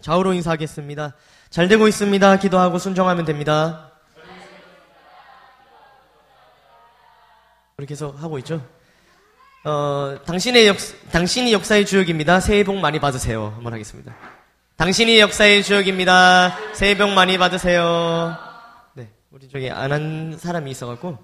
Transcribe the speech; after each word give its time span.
좌우로 0.00 0.32
인사하겠습니다. 0.34 1.14
잘 1.50 1.68
되고 1.68 1.88
있습니다. 1.88 2.36
기도하고 2.36 2.78
순종하면 2.78 3.24
됩니다. 3.24 3.92
우리 7.76 7.86
계속 7.86 8.20
하고 8.20 8.38
있죠? 8.38 8.60
어, 9.64 10.16
당신의 10.26 10.66
역, 10.66 10.76
당신이 11.12 11.52
역사의 11.52 11.86
주역입니다. 11.86 12.40
새해 12.40 12.64
복 12.64 12.76
많이 12.76 12.98
받으세요. 12.98 13.52
한번 13.54 13.72
하겠습니다. 13.72 14.14
당신이 14.76 15.18
역사의 15.20 15.62
주역입니다. 15.62 16.56
새해 16.74 16.96
복 16.96 17.10
많이 17.10 17.38
받으세요. 17.38 18.36
네, 18.94 19.10
우리 19.30 19.48
저기 19.48 19.70
안 19.70 19.92
한 19.92 20.36
사람이 20.38 20.70
있어갖고 20.70 21.18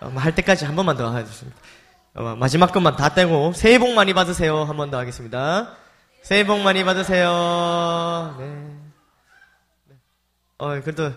어, 0.00 0.12
할 0.16 0.34
때까지 0.34 0.64
한 0.66 0.76
번만 0.76 0.96
더 0.96 1.14
해주십니다. 1.16 1.58
어, 2.14 2.34
마지막 2.36 2.72
것만 2.72 2.96
다 2.96 3.10
떼고 3.14 3.52
새해 3.52 3.78
복 3.78 3.92
많이 3.94 4.12
받으세요. 4.14 4.64
한 4.64 4.76
번 4.76 4.90
더 4.90 4.98
하겠습니다. 4.98 5.76
새해 6.26 6.44
복 6.44 6.58
많이 6.58 6.82
받으세요. 6.82 8.34
네. 8.36 8.46
네. 9.84 9.94
어, 10.58 10.80
그래도 10.80 11.12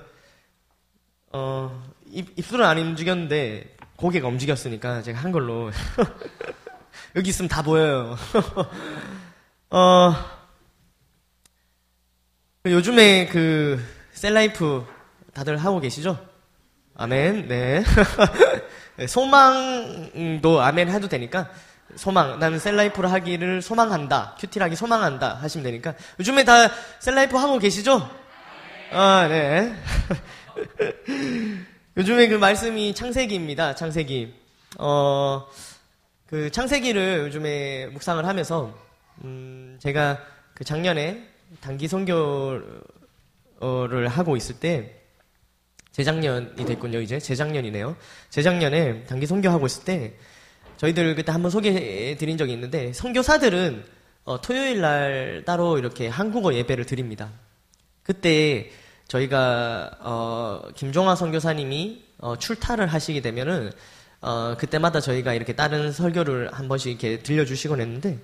어, 1.32 1.84
입, 2.12 2.38
입술은 2.38 2.64
안 2.64 2.78
움직였는데 2.78 3.76
고개가 3.96 4.28
움직였으니까 4.28 5.02
제가 5.02 5.18
한 5.18 5.32
걸로 5.32 5.72
여기 7.18 7.32
있으면 7.32 7.50
다 7.50 7.64
보여요. 7.64 8.16
어, 9.72 10.14
요즘에 12.68 13.30
그 13.30 13.84
셀라이프 14.12 14.86
다들 15.34 15.58
하고 15.58 15.80
계시죠? 15.80 16.24
아멘. 16.94 17.48
네. 17.48 17.84
소망도 19.10 20.62
아멘 20.62 20.90
해도 20.90 21.08
되니까 21.08 21.50
소망 21.96 22.40
나는 22.40 22.60
cell 22.60 22.77
life를 22.77 23.12
하기를 23.12 23.62
소망한다. 23.62 24.36
QT하기 24.40 24.76
소망한다 24.76 25.36
하시면 25.36 25.64
되니까 25.64 25.94
요즘에 26.20 26.44
다 26.44 26.70
cell 27.00 27.18
life 27.18 27.36
하고 27.38 27.58
계시죠? 27.60 28.10
아, 28.92 29.28
네. 29.28 29.74
요즘에 31.98 32.28
그 32.28 32.36
말씀이 32.36 32.94
창세기입니다. 32.96 33.76
창세기. 33.76 34.34
어, 34.78 35.48
그 36.28 36.50
창세기를 36.52 37.20
요즘에 37.26 37.88
묵상을 37.88 38.26
하면서 38.26 38.74
음, 39.24 39.78
제가 39.80 40.20
그 40.54 40.64
작년에 40.64 41.24
단기 41.62 41.88
선교를 41.88 42.82
하고 44.08 44.38
있을 44.38 44.60
때 44.60 44.96
재작년이 45.92 46.66
됐군요, 46.66 47.02
이제. 47.02 47.20
재작년이네요. 47.20 47.96
재작년에 48.30 49.04
단기 49.04 49.26
선교하고 49.26 49.66
있을 49.66 49.84
때 49.84 50.14
저희들 50.80 51.14
그때 51.16 51.34
한번 51.34 51.52
소개해 51.52 52.16
드린 52.16 52.38
적이 52.38 52.54
있는데 52.54 52.94
선교사들은 52.94 53.84
어, 54.24 54.42
토요일 54.42 54.80
날 54.80 55.44
따로 55.46 55.78
이렇게 55.78 56.08
한국어 56.08 56.54
예배를 56.54 56.86
드립니다. 56.86 57.30
그때 58.02 58.72
저희가 59.10 59.92
어, 60.00 60.62
김종화 60.76 61.16
선교사님이 61.16 62.06
어, 62.20 62.38
출타를 62.38 62.88
하시게 62.88 63.22
되면은 63.22 63.72
어, 64.22 64.56
그때마다 64.58 65.02
저희가 65.02 65.34
이렇게 65.34 65.54
다른 65.54 65.92
설교를 65.92 66.54
한 66.54 66.70
번씩 66.70 66.92
이렇게 66.92 67.22
들려주시곤 67.24 67.82
했는데 67.82 68.18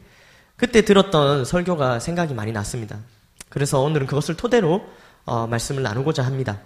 그때 0.55 0.85
들었던 0.85 1.43
설교가 1.43 1.99
생각이 1.99 2.33
많이 2.33 2.53
났습니다. 2.53 2.99
그래서 3.49 3.81
오늘은 3.81 4.07
그것을 4.07 4.37
토대로 4.37 4.81
어, 5.25 5.45
말씀을 5.47 5.83
나누고자 5.83 6.23
합니다. 6.23 6.61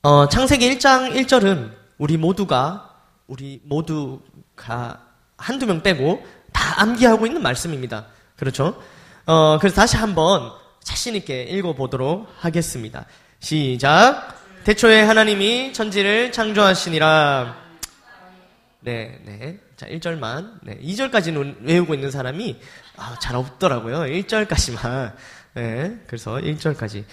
어, 0.00 0.30
창세기 0.30 0.78
1장 0.78 1.14
1절은 1.14 1.72
우리 1.98 2.16
모두가 2.16 2.91
우리 3.32 3.62
모두가 3.64 5.06
한두 5.38 5.64
명 5.64 5.82
빼고 5.82 6.22
다 6.52 6.82
암기하고 6.82 7.24
있는 7.24 7.40
말씀입니다. 7.40 8.08
그렇죠? 8.36 8.78
어, 9.24 9.56
그래서 9.58 9.74
다시 9.74 9.96
한번 9.96 10.52
자신있게 10.84 11.44
읽어보도록 11.44 12.28
하겠습니다. 12.36 13.06
시작. 13.40 14.38
대초에 14.64 15.00
하나님이 15.04 15.72
천지를 15.72 16.30
창조하시니라. 16.30 17.56
네, 18.80 19.18
네. 19.24 19.58
자, 19.76 19.86
1절만. 19.86 20.58
네, 20.64 20.78
2절까지는 20.82 21.62
외우고 21.62 21.94
있는 21.94 22.10
사람이 22.10 22.60
아, 22.98 23.18
잘 23.18 23.36
없더라고요. 23.36 24.00
1절까지만. 24.00 25.14
네, 25.56 25.98
그래서 26.06 26.32
1절까지. 26.32 27.04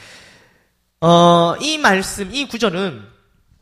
어, 0.99 1.55
이 1.61 1.77
말씀, 1.77 2.35
이 2.35 2.45
구절은 2.45 3.07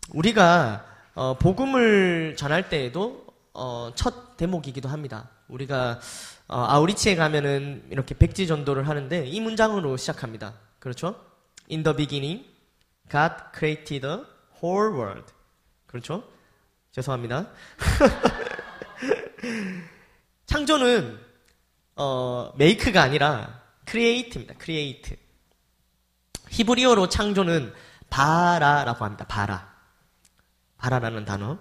우리가 0.09 0.86
어, 1.17 1.33
복음을 1.33 2.35
전할 2.38 2.69
때에도 2.69 3.25
어, 3.51 3.91
첫 3.95 4.38
대목이기도 4.38 4.88
합니다. 4.88 5.31
우리가 5.47 6.00
어, 6.47 6.66
아우리치에 6.69 7.16
가면은 7.16 7.88
이렇게 7.89 8.16
백지 8.16 8.45
전도를 8.45 8.88
하는데 8.88 9.25
이 9.25 9.41
문장으로 9.41 9.97
시작합니다. 9.97 10.53
그렇죠? 10.77 11.19
In 11.72 11.81
the 11.81 11.97
beginning, 11.97 12.45
God 13.09 13.33
created 13.57 14.01
the 14.01 14.25
whole 14.61 14.94
world. 14.94 15.33
그렇죠? 15.88 16.23
죄송합니다. 16.91 17.47
창조는 20.45 21.19
어, 21.95 22.51
make가 22.53 23.01
아니라 23.01 23.63
create입니다. 23.88 24.53
create. 24.61 25.17
히브리어로 26.50 27.09
창조는 27.09 27.73
바라라고 28.11 29.03
합니다. 29.03 29.25
바라. 29.27 29.76
바라라는 30.77 31.25
단어. 31.25 31.57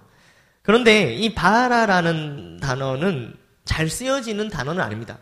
그런데 0.63 1.15
이 1.15 1.35
바라라는 1.35 2.59
단어는 2.61 3.37
잘 3.65 3.89
쓰여지는 3.89 4.49
단어는 4.49 4.83
아닙니다. 4.83 5.19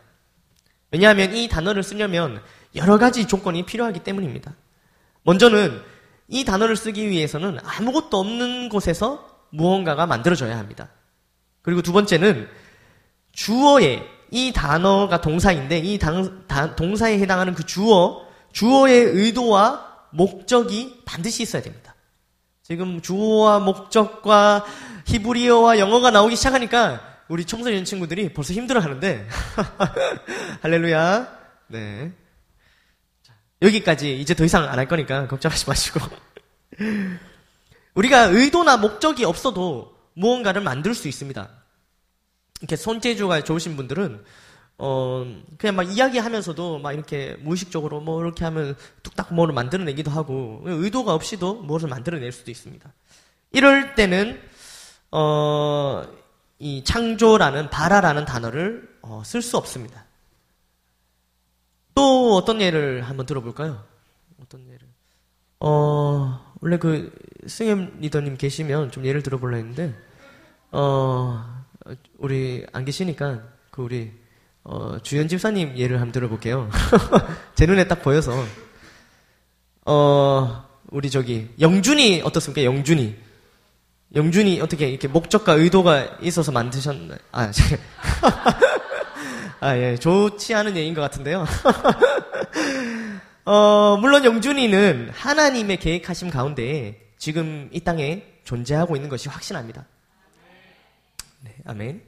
왜냐하면 0.91 1.35
이 1.35 1.49
단어를 1.49 1.83
쓰려면 1.83 2.41
여러 2.77 2.99
가지 2.99 3.27
조건이 3.27 3.65
필요하기 3.65 4.01
때문입니다. 4.01 4.55
먼저는 5.25 5.83
이 6.29 6.45
단어를 6.45 6.77
쓰기 6.77 7.11
위해서는 7.11 7.59
아무것도 7.63 8.19
없는 8.19 8.69
곳에서 8.69 9.29
무언가가 9.51 10.07
만들어져야 10.07 10.57
합니다. 10.57 10.89
그리고 11.63 11.83
두 11.83 11.93
번째는 11.93 12.49
주어에 13.33 14.03
이 14.31 14.53
단어가 14.53 15.21
동사인데 15.21 15.79
이 15.79 15.99
당, 15.99 16.47
다, 16.47 16.75
동사에 16.75 17.19
해당하는 17.19 17.55
그 17.55 17.65
주어, 17.65 18.27
주어의 18.53 19.05
의도와 19.05 20.09
목적이 20.11 21.03
반드시 21.05 21.43
있어야 21.43 21.63
됩니다. 21.63 21.84
지금 22.65 23.03
주어와 23.03 23.59
목적과 23.61 24.65
히브리어와 25.05 25.79
영어가 25.79 26.11
나오기 26.11 26.35
시작하니까 26.35 27.19
우리 27.29 27.45
청소년 27.45 27.85
친구들이 27.85 28.33
벌써 28.33 28.55
힘들어 28.55 28.81
하는데, 28.81 29.29
할렐루야. 30.63 31.29
네. 31.69 32.11
여기까지 33.61 34.19
이제 34.19 34.33
더 34.35 34.47
이상 34.47 34.65
안 34.65 34.79
할 34.79 34.89
거니까 34.89 35.29
걱정하지 35.29 35.69
마시고. 35.69 36.01
우리가 37.95 38.25
의도나 38.25 38.79
목적이 38.79 39.27
없어도 39.27 39.95
무언가를 40.15 40.63
만들 40.63 40.95
수 40.95 41.07
있습니다. 41.07 41.47
이렇게 42.63 42.77
손재주가 42.77 43.45
좋으신 43.45 43.77
분들은, 43.77 44.25
어, 44.77 45.25
그냥 45.57 45.77
막 45.77 45.83
이야기하면서도 45.85 46.81
막 46.81 46.93
이렇게 46.93 47.37
무의식적으로 47.41 48.01
뭐 48.01 48.21
이렇게 48.23 48.45
하면 48.45 48.77
뚝딱 49.03 49.33
뭐를 49.35 49.55
만들어내기도 49.55 50.11
하고, 50.11 50.63
의도가 50.65 51.15
없이도 51.15 51.63
무엇을 51.63 51.89
만들어낼 51.89 52.33
수도 52.33 52.51
있습니다. 52.51 52.93
이럴 53.53 53.95
때는, 53.95 54.41
어, 55.13 56.03
이 56.59 56.83
창조라는 56.83 57.71
바라라는 57.71 58.25
단어를 58.25 58.89
어, 59.03 59.23
쓸 59.25 59.43
수 59.43 59.57
없습니다. 59.57 60.05
또 61.95 62.35
어떤 62.35 62.61
예를 62.61 63.03
한번 63.03 63.27
들어볼까요? 63.27 63.85
어떤 64.43 64.67
예를? 64.67 64.81
어, 65.61 66.53
원래 66.61 66.79
그 66.79 67.13
승현 67.47 67.99
리더님 68.01 68.37
계시면 68.37 68.91
좀 68.91 69.05
예를 69.05 69.23
들어볼라 69.23 69.59
했는데, 69.59 69.95
어, 70.73 71.65
우리 72.19 72.67
안 72.73 72.85
계시니까 72.85 73.43
그 73.71 73.83
우리 73.83 74.24
어, 74.65 74.99
주연 75.03 75.29
집사님 75.29 75.77
예를 75.77 76.01
한번 76.01 76.13
들어볼게요. 76.13 76.71
제 77.55 77.67
눈에 77.67 77.87
딱 77.87 78.03
보여서, 78.03 78.45
어, 79.85 80.65
우리 80.91 81.11
저기 81.11 81.51
영준이 81.61 82.23
어떻습니까? 82.23 82.65
영준이. 82.65 83.23
영준이 84.15 84.61
어떻게 84.61 84.89
이렇게 84.89 85.09
목적과 85.09 85.55
의도가 85.55 86.19
있어서 86.23 86.53
만드셨나요? 86.53 87.19
아, 87.33 87.51
아, 89.61 89.77
예, 89.77 89.97
좋지 89.97 90.55
않은 90.55 90.77
예인 90.77 90.95
것 90.95 91.01
같은데요. 91.01 91.45
어, 93.45 93.99
물론 94.01 94.25
영준이는 94.25 95.11
하나님의 95.13 95.79
계획하심 95.79 96.31
가운데 96.31 97.11
지금 97.19 97.69
이 97.73 97.81
땅에 97.81 98.23
존재하고 98.45 98.97
있는 98.97 99.11
것이 99.11 99.29
확신합니다. 99.29 99.85
네, 101.41 101.55
아멘. 101.67 102.03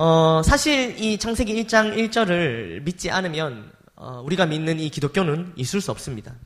어, 0.00 0.42
사실 0.44 0.96
이 1.00 1.18
창세기 1.18 1.52
1장 1.64 1.96
1절을 1.96 2.82
믿지 2.84 3.10
않으면 3.10 3.72
어, 3.96 4.22
우리가 4.24 4.46
믿는 4.46 4.78
이 4.78 4.90
기독교는 4.90 5.54
있을 5.56 5.80
수 5.80 5.90
없습니다. 5.90 6.36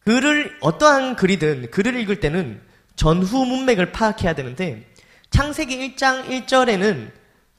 글을 0.00 0.58
어떠한 0.60 1.16
글이든 1.16 1.70
글을 1.70 1.98
읽을 2.00 2.20
때는 2.20 2.60
전후 2.96 3.46
문맥을 3.46 3.92
파악해야 3.92 4.34
되는데 4.34 4.86
창세기 5.30 5.96
1장 5.96 6.26
1절에는 6.26 7.10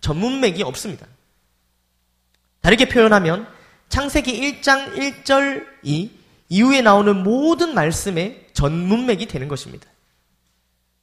전문맥이 0.01 0.61
없습니다. 0.61 1.07
다르게 2.61 2.87
표현하면 2.89 3.47
창세기 3.89 4.61
1장 4.61 4.93
1절이 4.93 6.11
이후에 6.49 6.81
나오는 6.81 7.23
모든 7.23 7.73
말씀의 7.73 8.49
전문맥이 8.53 9.25
되는 9.25 9.47
것입니다. 9.47 9.87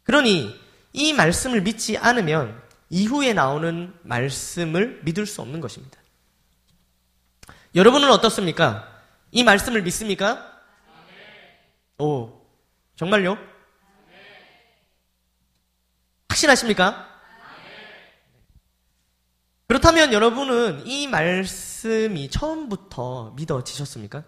그러니 0.04 0.54
이 0.92 1.12
말씀을 1.12 1.62
믿지 1.62 1.98
않으면 1.98 2.65
이후에 2.88 3.32
나오는 3.32 3.94
말씀을 4.02 5.00
믿을 5.04 5.26
수 5.26 5.42
없는 5.42 5.60
것입니다. 5.60 5.98
여러분은 7.74 8.10
어떻습니까? 8.10 9.02
이 9.32 9.44
말씀을 9.44 9.82
믿습니까? 9.82 10.52
오, 11.98 12.40
정말요? 12.96 13.36
확신하십니까? 16.28 17.16
그렇다면 19.68 20.12
여러분은 20.12 20.86
이 20.86 21.08
말씀이 21.08 22.30
처음부터 22.30 23.32
믿어지셨습니까? 23.36 24.22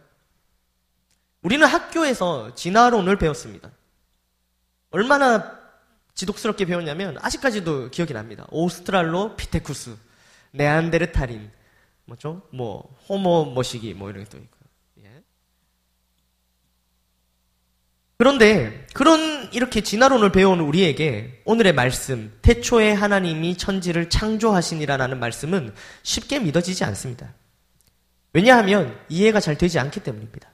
우리는 1.43 1.65
학교에서 1.67 2.55
진화론을 2.55 3.17
배웠습니다. 3.19 3.71
얼마나 4.91 5.58
지독스럽게 6.19 6.65
배웠냐면 6.65 7.17
아직까지도 7.21 7.91
기억이 7.91 8.13
납니다. 8.13 8.45
오스트랄로 8.51 9.37
피테쿠스, 9.37 9.97
네안데르탈인, 10.51 11.49
뭐죠? 12.07 12.43
뭐 12.53 12.99
호모 13.09 13.53
머시기 13.55 13.95
뭐 13.95 14.11
이런 14.11 14.25
게 14.25 14.31
또 14.31 14.37
있고요. 14.39 15.05
예. 15.05 15.23
그런데 18.17 18.85
그런 18.95 19.49
이렇게 19.53 19.81
진화론을 19.81 20.33
배운 20.33 20.59
우리에게 20.59 21.43
오늘의 21.45 21.73
말씀 21.75 22.37
태초에 22.43 22.91
하나님이 22.93 23.57
천지를 23.57 24.11
창조하시니라라는 24.11 25.21
말씀은 25.21 25.73
쉽게 26.03 26.41
믿어지지 26.41 26.83
않습니다. 26.83 27.33
왜냐하면 28.33 28.99
이해가 29.09 29.39
잘 29.39 29.57
되지 29.57 29.79
않기 29.79 30.01
때문입니다. 30.01 30.51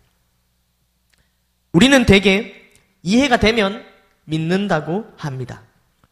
우리는 1.72 2.04
대개 2.04 2.54
이해가 3.02 3.38
되면 3.38 3.93
믿는다고 4.24 5.06
합니다. 5.16 5.62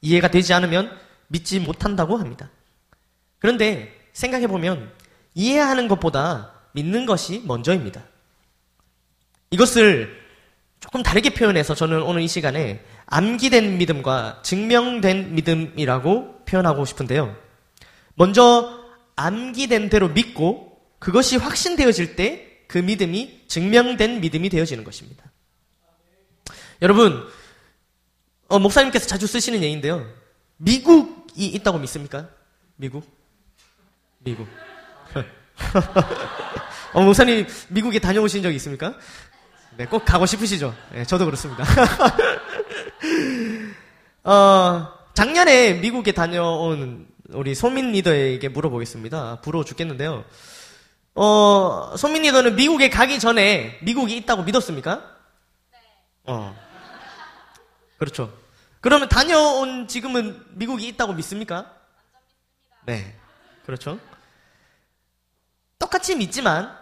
이해가 0.01 0.29
되지 0.29 0.53
않으면 0.53 0.91
믿지 1.29 1.61
못한다고 1.61 2.17
합니다. 2.17 2.51
그런데 3.39 3.95
생각해보면 4.13 4.93
이해하는 5.35 5.89
것보다 5.89 6.53
믿는 6.73 7.07
것이 7.07 7.43
먼저입니다. 7.47 8.03
이것을 9.51 10.21
조금 10.81 11.03
다르게 11.03 11.31
표현해서 11.31 11.75
저는 11.75 12.03
오늘 12.03 12.23
이 12.23 12.29
시간에 12.29 12.85
암기된 13.07 13.79
믿음과 13.79 14.41
증명된 14.43 15.35
믿음이라고 15.35 16.45
표현하고 16.45 16.85
싶은데요. 16.85 17.37
먼저 18.15 18.83
암기된 19.17 19.91
대로 19.91 20.09
믿고 20.09 20.81
그것이 20.99 21.37
확신되어질 21.37 22.17
때 22.17 22.53
그 22.73 22.79
믿음이 22.79 23.43
증명된 23.49 24.23
믿음이 24.23 24.49
되어지는 24.49 24.83
것입니다. 24.83 25.31
여러분, 26.81 27.23
어, 28.53 28.59
목사님께서 28.59 29.07
자주 29.07 29.27
쓰시는 29.27 29.63
예인데요. 29.63 30.07
미국이 30.59 31.47
있다고 31.47 31.79
믿습니까? 31.79 32.29
미국? 32.77 33.03
미국. 34.19 34.47
어, 36.93 37.01
목사님 37.01 37.47
미국에 37.71 37.99
다녀오신 37.99 38.43
적 38.43 38.53
있습니까? 38.53 38.95
네, 39.79 39.87
꼭 39.87 40.05
가고 40.05 40.27
싶으시죠? 40.27 40.75
네, 40.93 41.07
저도 41.07 41.25
그렇습니다. 41.25 41.65
어, 44.23 44.89
작년에 45.15 45.81
미국에 45.81 46.13
다녀온 46.13 47.09
우리 47.31 47.55
소민 47.55 47.93
리더에게 47.93 48.51
물어보겠습니다. 48.51 49.41
부러워 49.41 49.65
죽겠는데요. 49.65 50.27
어, 51.15 51.95
소민 51.97 52.21
리더는 52.21 52.57
미국에 52.57 52.91
가기 52.91 53.19
전에 53.19 53.79
미국이 53.81 54.15
있다고 54.19 54.43
믿었습니까? 54.43 54.97
네. 55.73 55.79
어. 56.25 56.55
그렇죠. 57.97 58.42
그러면 58.83 59.09
다녀온 59.09 59.87
지금은 59.87 60.45
미국이 60.59 60.89
있다고 60.89 61.15
믿습니까? 61.15 61.73
네. 62.85 63.17
그렇죠. 63.65 63.99
똑같이 65.79 66.17
믿지만 66.17 66.77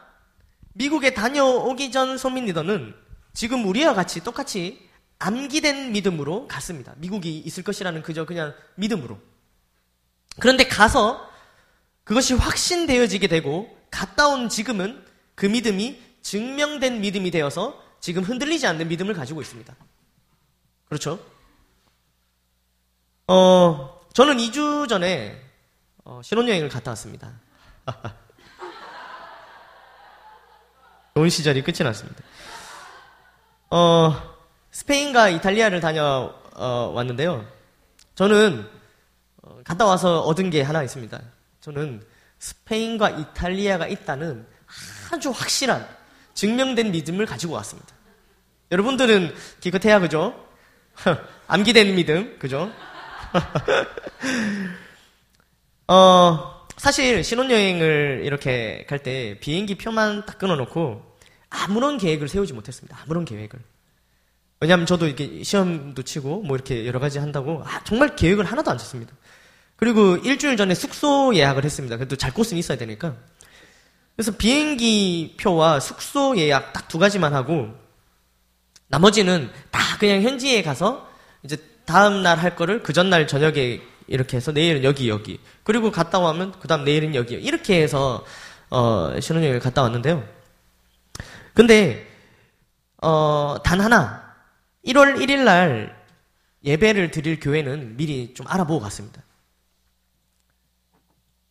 미국에 0.72 1.12
다녀오기 1.12 1.92
전 1.92 2.16
소민 2.16 2.46
리더는 2.46 2.94
지금 3.34 3.66
우리와 3.66 3.92
같이 3.92 4.24
똑같이 4.24 4.88
암기된 5.18 5.92
믿음으로 5.92 6.48
갔습니다. 6.48 6.94
미국이 6.96 7.38
있을 7.38 7.62
것이라는 7.62 8.02
그저 8.02 8.24
그냥 8.24 8.54
믿음으로. 8.76 9.20
그런데 10.38 10.66
가서 10.66 11.30
그것이 12.04 12.32
확신되어지게 12.32 13.26
되고 13.26 13.76
갔다 13.90 14.28
온 14.28 14.48
지금은 14.48 15.04
그 15.34 15.44
믿음이 15.44 16.00
증명된 16.22 17.02
믿음이 17.02 17.30
되어서 17.30 17.78
지금 18.00 18.22
흔들리지 18.22 18.66
않는 18.66 18.88
믿음을 18.88 19.12
가지고 19.12 19.42
있습니다. 19.42 19.76
그렇죠? 20.88 21.22
어, 23.32 24.00
저는 24.12 24.38
2주 24.38 24.88
전에 24.88 25.40
어, 26.02 26.20
신혼여행을 26.20 26.68
갔다 26.68 26.90
왔습니다. 26.90 27.30
좋은 31.14 31.28
시절이 31.28 31.62
끝이 31.62 31.76
났습니다. 31.84 32.24
어, 33.70 34.36
스페인과 34.72 35.28
이탈리아를 35.28 35.78
다녀왔는데요. 35.78 37.34
어, 37.34 37.46
저는 38.16 38.68
어, 39.42 39.60
갔다 39.62 39.86
와서 39.86 40.22
얻은 40.22 40.50
게 40.50 40.62
하나 40.62 40.82
있습니다. 40.82 41.20
저는 41.60 42.04
스페인과 42.40 43.10
이탈리아가 43.10 43.86
있다는 43.86 44.44
아주 45.12 45.30
확실한 45.30 45.86
증명된 46.34 46.90
믿음을 46.90 47.26
가지고 47.26 47.54
왔습니다. 47.54 47.94
여러분들은 48.72 49.32
기껏해야 49.60 50.00
그죠? 50.00 50.34
암기된 51.46 51.94
믿음, 51.94 52.36
그죠? 52.40 52.72
어, 55.88 56.66
사실 56.76 57.24
신혼여행을 57.24 58.22
이렇게 58.24 58.84
갈 58.88 59.02
때 59.02 59.38
비행기 59.40 59.76
표만 59.76 60.24
딱 60.26 60.38
끊어놓고 60.38 61.16
아무런 61.50 61.98
계획을 61.98 62.28
세우지 62.28 62.52
못했습니다. 62.52 62.98
아무런 63.02 63.24
계획을. 63.24 63.58
왜냐하면 64.60 64.86
저도 64.86 65.06
이렇게 65.06 65.42
시험도 65.42 66.02
치고 66.02 66.42
뭐 66.42 66.54
이렇게 66.56 66.86
여러 66.86 67.00
가지 67.00 67.18
한다고 67.18 67.62
아, 67.64 67.82
정말 67.84 68.14
계획을 68.14 68.44
하나도 68.44 68.70
안 68.70 68.78
쳤습니다. 68.78 69.12
그리고 69.76 70.16
일주일 70.18 70.56
전에 70.58 70.74
숙소 70.74 71.34
예약을 71.34 71.64
했습니다. 71.64 71.96
그래도 71.96 72.16
잘 72.16 72.32
곳은 72.34 72.58
있어야 72.58 72.76
되니까. 72.76 73.16
그래서 74.16 74.32
비행기 74.36 75.36
표와 75.40 75.80
숙소 75.80 76.36
예약 76.36 76.72
딱 76.74 76.88
두 76.90 76.98
가지만 76.98 77.34
하고 77.34 77.68
나머지는 78.88 79.50
다 79.70 79.80
그냥 79.98 80.22
현지에 80.22 80.62
가서 80.62 81.08
이제 81.44 81.56
다음 81.84 82.22
날 82.22 82.38
할 82.38 82.56
거를 82.56 82.82
그 82.82 82.92
전날 82.92 83.26
저녁에 83.26 83.80
이렇게 84.06 84.36
해서 84.36 84.52
내일은 84.52 84.84
여기 84.84 85.08
여기 85.08 85.40
그리고 85.62 85.90
갔다 85.90 86.18
오면 86.18 86.52
그 86.60 86.68
다음 86.68 86.84
내일은 86.84 87.14
여기 87.14 87.34
이렇게 87.34 87.82
해서 87.82 88.24
어, 88.70 89.18
신혼여행을 89.20 89.60
갔다 89.60 89.82
왔는데요. 89.82 90.24
근데 91.54 92.06
어, 93.02 93.56
단 93.64 93.80
하나 93.80 94.34
1월 94.84 95.16
1일 95.18 95.44
날 95.44 96.00
예배를 96.64 97.10
드릴 97.10 97.40
교회는 97.40 97.96
미리 97.96 98.34
좀 98.34 98.46
알아보고 98.48 98.80
갔습니다. 98.80 99.22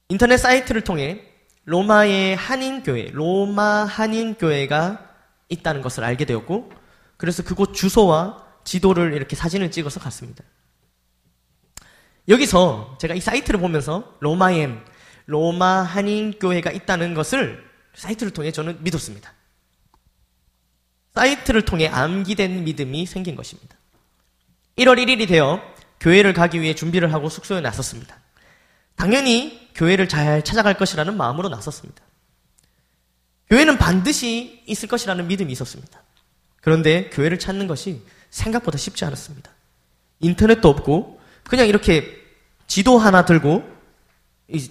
인터넷 0.10 0.38
사이트를 0.38 0.82
통해 0.82 1.24
로마의 1.66 2.36
한인교회, 2.36 3.12
로마 3.14 3.86
한인교회가 3.86 5.08
있다는 5.50 5.82
것을 5.82 6.04
알게 6.04 6.26
되었고, 6.26 6.72
그래서 7.16 7.44
그곳 7.44 7.74
주소와 7.74 8.44
지도를 8.70 9.14
이렇게 9.14 9.36
사진을 9.36 9.72
찍어서 9.72 10.00
갔습니다. 10.00 10.44
여기서 12.28 12.98
제가 13.02 13.16
이 13.16 13.20
사이트를 13.20 13.60
보면서 13.60 14.16
로마엠, 14.20 14.86
로마 15.26 15.82
한인교회가 15.82 16.70
있다는 16.70 17.16
것을 17.16 17.68
사이트를 17.96 18.32
통해 18.32 18.52
저는 18.52 18.84
믿었습니다. 18.84 19.34
사이트를 21.16 21.64
통해 21.64 21.88
암기된 21.88 22.64
믿음이 22.64 23.08
생긴 23.08 23.36
것입니다. 23.36 23.76
1월 24.78 25.04
1일이 25.04 25.28
되어 25.28 25.60
교회를 26.00 26.34
가기 26.34 26.62
위해 26.62 26.76
준비를 26.76 27.12
하고 27.12 27.28
숙소에 27.28 27.62
나섰습니다. 27.62 28.20
당연히 28.96 29.68
교회를 29.74 30.08
잘 30.08 30.44
찾아갈 30.44 30.76
것이라는 30.76 31.18
마음으로 31.18 31.50
나섰습니다. 31.50 32.04
교회는 33.50 33.80
반드시 33.80 34.62
있을 34.68 34.88
것이라는 34.88 35.28
믿음이 35.28 35.52
있었습니다. 35.54 36.04
그런데 36.62 37.10
교회를 37.10 37.40
찾는 37.40 37.66
것이 37.66 38.04
생각보다 38.30 38.78
쉽지 38.78 39.06
않았습니다. 39.06 39.52
인터넷도 40.20 40.70
없고 40.70 41.20
그냥 41.44 41.68
이렇게 41.68 42.18
지도 42.68 42.98
하나 42.98 43.26
들고 43.26 43.64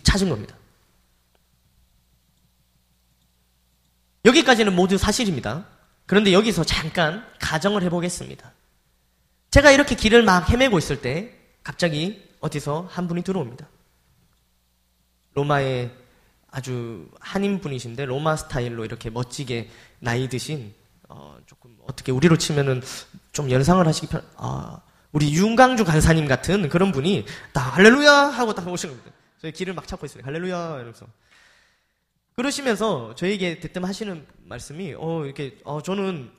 찾은 0.02 0.28
겁니다. 0.28 0.56
여기까지는 4.24 4.74
모두 4.74 4.98
사실입니다. 4.98 5.66
그런데 6.06 6.32
여기서 6.32 6.64
잠깐 6.64 7.24
가정을 7.40 7.82
해보겠습니다. 7.82 8.52
제가 9.50 9.70
이렇게 9.70 9.94
길을 9.94 10.22
막 10.22 10.48
헤매고 10.50 10.78
있을 10.78 11.00
때 11.00 11.34
갑자기 11.62 12.22
어디서 12.40 12.88
한 12.90 13.08
분이 13.08 13.22
들어옵니다. 13.22 13.68
로마의 15.34 15.94
아주 16.50 17.08
한인 17.20 17.60
분이신데 17.60 18.06
로마 18.06 18.36
스타일로 18.36 18.84
이렇게 18.84 19.10
멋지게 19.10 19.70
나이 20.00 20.28
드신 20.28 20.74
어, 21.08 21.38
조금 21.46 21.76
어떻게 21.86 22.12
우리로 22.12 22.36
치면은 22.36 22.82
좀 23.38 23.52
연상을 23.52 23.86
하시기 23.86 24.08
편. 24.08 24.20
아 24.34 24.80
우리 25.12 25.32
윤강주 25.32 25.84
간사님 25.84 26.26
같은 26.26 26.68
그런 26.68 26.90
분이 26.90 27.24
딱 27.52 27.76
할렐루야 27.76 28.12
하고 28.12 28.52
딱 28.52 28.66
오신 28.66 28.90
겁니다. 28.90 29.12
저희 29.40 29.52
길을 29.52 29.74
막 29.74 29.86
찾고 29.86 30.06
있어요. 30.06 30.24
할렐루야 30.24 30.74
이러면서 30.74 31.06
그러시면서 32.34 33.14
저에게 33.14 33.60
대뜸 33.60 33.84
하시는 33.84 34.26
말씀이 34.42 34.96
어 34.98 35.24
이렇게 35.24 35.56
어 35.62 35.80
저는 35.80 36.32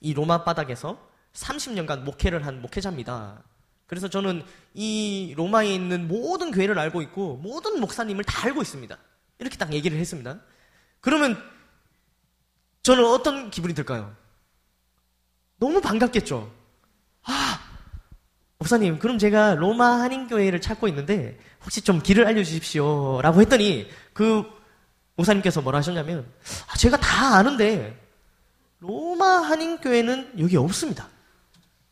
이 0.00 0.14
로마 0.14 0.42
바닥에서 0.42 0.98
30년간 1.34 2.00
목회를 2.00 2.44
한 2.44 2.60
목회자입니다. 2.60 3.44
그래서 3.86 4.08
저는 4.08 4.42
이 4.74 5.32
로마에 5.36 5.72
있는 5.72 6.08
모든 6.08 6.50
교회를 6.50 6.76
알고 6.76 7.02
있고 7.02 7.36
모든 7.36 7.78
목사님을 7.78 8.24
다 8.24 8.46
알고 8.46 8.62
있습니다. 8.62 8.98
이렇게 9.38 9.56
딱 9.56 9.72
얘기를 9.72 9.96
했습니다. 9.96 10.40
그러면 11.00 11.40
저는 12.82 13.04
어떤 13.04 13.52
기분이 13.52 13.74
들까요? 13.74 14.16
너무 15.58 15.80
반갑겠죠? 15.80 16.50
아, 17.24 17.60
목사님, 18.58 18.98
그럼 18.98 19.18
제가 19.18 19.54
로마 19.54 20.00
한인교회를 20.00 20.60
찾고 20.60 20.88
있는데 20.88 21.38
혹시 21.62 21.82
좀 21.82 22.00
길을 22.02 22.26
알려주십시오. 22.26 23.20
라고 23.22 23.40
했더니 23.40 23.88
그 24.12 24.44
목사님께서 25.16 25.60
뭐라 25.60 25.78
하셨냐면 25.78 26.26
아, 26.68 26.76
제가 26.76 26.96
다 26.96 27.36
아는데 27.36 28.00
로마 28.78 29.26
한인교회는 29.26 30.40
여기 30.40 30.56
없습니다. 30.56 31.08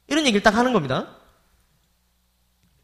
이런 0.06 0.24
얘기를 0.24 0.42
딱 0.42 0.54
하는 0.54 0.72
겁니다. 0.72 1.16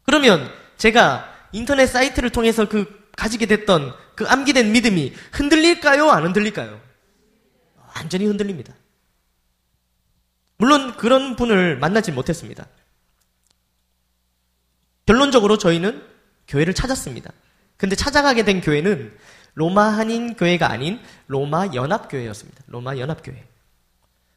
그러면 0.03 0.51
제가 0.77 1.29
인터넷 1.53 1.87
사이트를 1.87 2.29
통해서 2.29 2.67
그 2.67 3.09
가지게 3.15 3.45
됐던 3.45 3.93
그 4.15 4.27
암기된 4.27 4.71
믿음이 4.71 5.13
흔들릴까요? 5.31 6.09
안 6.09 6.23
흔들릴까요? 6.23 6.81
완전히 7.95 8.25
흔들립니다. 8.25 8.73
물론 10.57 10.95
그런 10.97 11.35
분을 11.35 11.77
만나지 11.77 12.11
못했습니다. 12.11 12.67
결론적으로 15.05 15.57
저희는 15.57 16.03
교회를 16.47 16.73
찾았습니다. 16.73 17.31
근데 17.77 17.95
찾아가게 17.95 18.45
된 18.45 18.61
교회는 18.61 19.15
로마 19.55 19.83
한인 19.83 20.35
교회가 20.35 20.69
아닌 20.71 20.99
로마 21.27 21.67
연합 21.73 22.09
교회였습니다. 22.09 22.63
로마 22.67 22.97
연합 22.97 23.21
교회. 23.23 23.43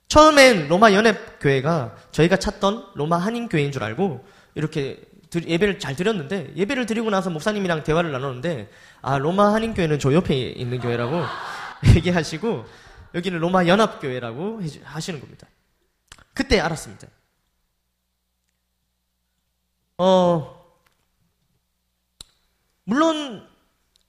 처음엔 0.09 0.69
로마 0.69 0.93
연합 0.93 1.17
교회가 1.41 1.97
저희가 2.13 2.37
찾던 2.37 2.91
로마 2.95 3.19
한인 3.19 3.49
교회인 3.49 3.73
줄 3.73 3.83
알고 3.83 4.25
이렇게 4.55 5.01
예배를 5.35 5.79
잘 5.79 5.97
드렸는데 5.97 6.53
예배를 6.57 6.87
드리고 6.87 7.11
나서 7.11 7.31
목사님이랑 7.31 7.83
대화를 7.83 8.13
나눴는데 8.13 8.71
아 9.03 9.19
로마 9.19 9.53
한인 9.53 9.75
교회는 9.75 9.99
저 9.99 10.13
옆에 10.13 10.35
있는 10.35 10.81
교회라고 10.81 11.23
얘기하시고 11.97 12.65
여기는 13.15 13.39
로마 13.39 13.67
연합 13.67 14.01
교회라고 14.01 14.61
하시는 14.85 15.21
겁니다. 15.21 15.47
그때 16.37 16.61
알았습니다. 16.61 17.09
어 19.97 20.67
물론 22.85 23.49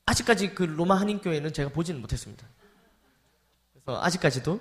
아직까지 0.06 0.54
그 0.54 0.64
로마 0.64 1.00
한인교회는 1.00 1.54
제가 1.54 1.70
보지는 1.70 2.02
못했습니다. 2.02 2.46
그래서 3.72 4.02
아직까지도 4.02 4.60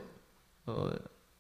어, 0.66 0.90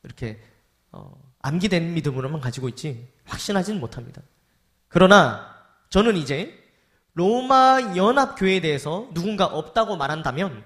이렇게 0.02 0.42
어, 0.90 1.16
암기된 1.42 1.94
믿음으로만 1.94 2.40
가지고 2.40 2.68
있지 2.70 3.08
확신하지는 3.24 3.78
못합니다. 3.78 4.20
그러나 4.88 5.56
저는 5.90 6.16
이제 6.16 6.60
로마 7.14 7.94
연합교회에 7.94 8.60
대해서 8.60 9.08
누군가 9.14 9.46
없다고 9.46 9.96
말한다면 9.96 10.64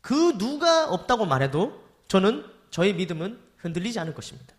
그 0.00 0.38
누가 0.38 0.88
없다고 0.88 1.26
말해도 1.26 1.84
저는 2.08 2.50
저의 2.70 2.94
믿음은 2.94 3.38
흔들리지 3.58 4.00
않을 4.00 4.14
것입니다. 4.14 4.54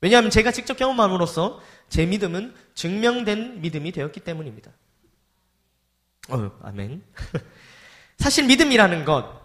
왜냐하면 0.00 0.30
제가 0.30 0.52
직접 0.52 0.76
경험함으로써 0.76 1.60
제 1.88 2.06
믿음은 2.06 2.54
증명된 2.74 3.60
믿음이 3.60 3.92
되었기 3.92 4.20
때문입니다. 4.20 4.70
어, 6.28 6.50
아멘. 6.62 7.02
사실 8.18 8.46
믿음이라는 8.46 9.04
것, 9.04 9.40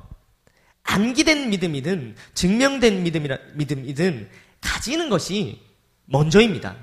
암기된 0.83 1.49
믿음이든 1.49 2.15
증명된 2.33 3.03
믿음이라, 3.03 3.37
믿음이든 3.53 4.29
가지는 4.61 5.09
것이 5.09 5.61
먼저입니다. 6.05 6.75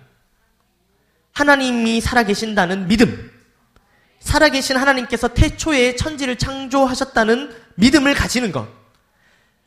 하나님이 1.32 2.00
살아계신다는 2.00 2.88
믿음, 2.88 3.30
살아계신 4.20 4.76
하나님께서 4.76 5.28
태초에 5.28 5.96
천지를 5.96 6.36
창조하셨다는 6.36 7.54
믿음을 7.76 8.14
가지는 8.14 8.52
것, 8.52 8.68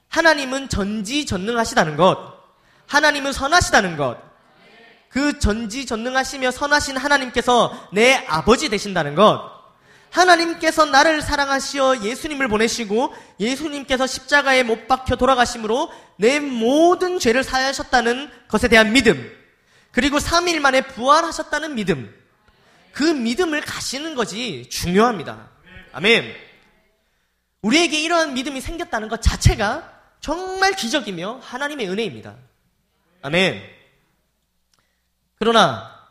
하나님은 0.10 0.70
전지전능하시다는 0.70 1.96
것, 1.96 2.33
하나님은 2.88 3.34
선하시다는 3.34 3.98
것, 3.98 4.18
그 5.10 5.40
전지 5.40 5.86
전능하시며 5.86 6.52
선하신 6.52 6.98
하나님께서 6.98 7.90
내 7.92 8.26
아버지 8.28 8.70
되신다는 8.70 9.16
것, 9.16 9.52
하나님께서 10.10 10.86
나를 10.86 11.22
사랑하시어 11.22 12.04
예수님을 12.04 12.48
보내시고 12.48 13.16
예수님께서 13.40 14.06
십자가에 14.06 14.64
못 14.64 14.88
박혀 14.88 15.16
돌아가심으로 15.16 15.92
내 16.18 16.40
모든 16.40 17.20
죄를 17.20 17.44
사하셨다는 17.44 18.30
것에 18.48 18.68
대한 18.68 18.94
믿음, 18.94 19.32
그리고 19.92 20.18
3일 20.18 20.60
만에 20.60 20.82
부활하셨다는 20.82 21.76
믿음, 21.76 22.14
그 22.92 23.04
믿음을 23.04 23.62
가시는 23.62 24.16
것이 24.16 24.68
중요합니다. 24.70 25.50
아멘. 25.94 26.34
우리에게 27.62 28.02
이러한 28.02 28.34
믿음이 28.34 28.62
생겼다는 28.62 29.08
것 29.08 29.22
자체가 29.22 29.92
정말 30.20 30.74
기적이며 30.74 31.40
하나님의 31.42 31.90
은혜입니다. 31.90 32.36
아멘. 33.24 33.64
그러나 35.36 36.10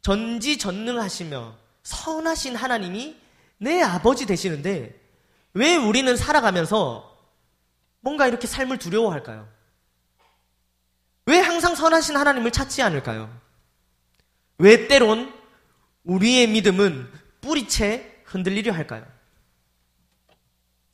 전지전능하시며 0.00 1.56
선하신 1.82 2.56
하나님이 2.56 3.16
내 3.58 3.82
아버지 3.82 4.24
되시는데 4.26 4.98
왜 5.52 5.76
우리는 5.76 6.16
살아가면서 6.16 7.16
뭔가 8.00 8.26
이렇게 8.26 8.46
삶을 8.46 8.78
두려워할까요? 8.78 9.46
왜 11.26 11.38
항상 11.38 11.74
선하신 11.74 12.16
하나님을 12.16 12.50
찾지 12.50 12.80
않을까요? 12.80 13.30
왜 14.56 14.88
때론 14.88 15.34
우리의 16.04 16.46
믿음은 16.48 17.12
뿌리채 17.42 18.22
흔들리려 18.24 18.72
할까요? 18.72 19.06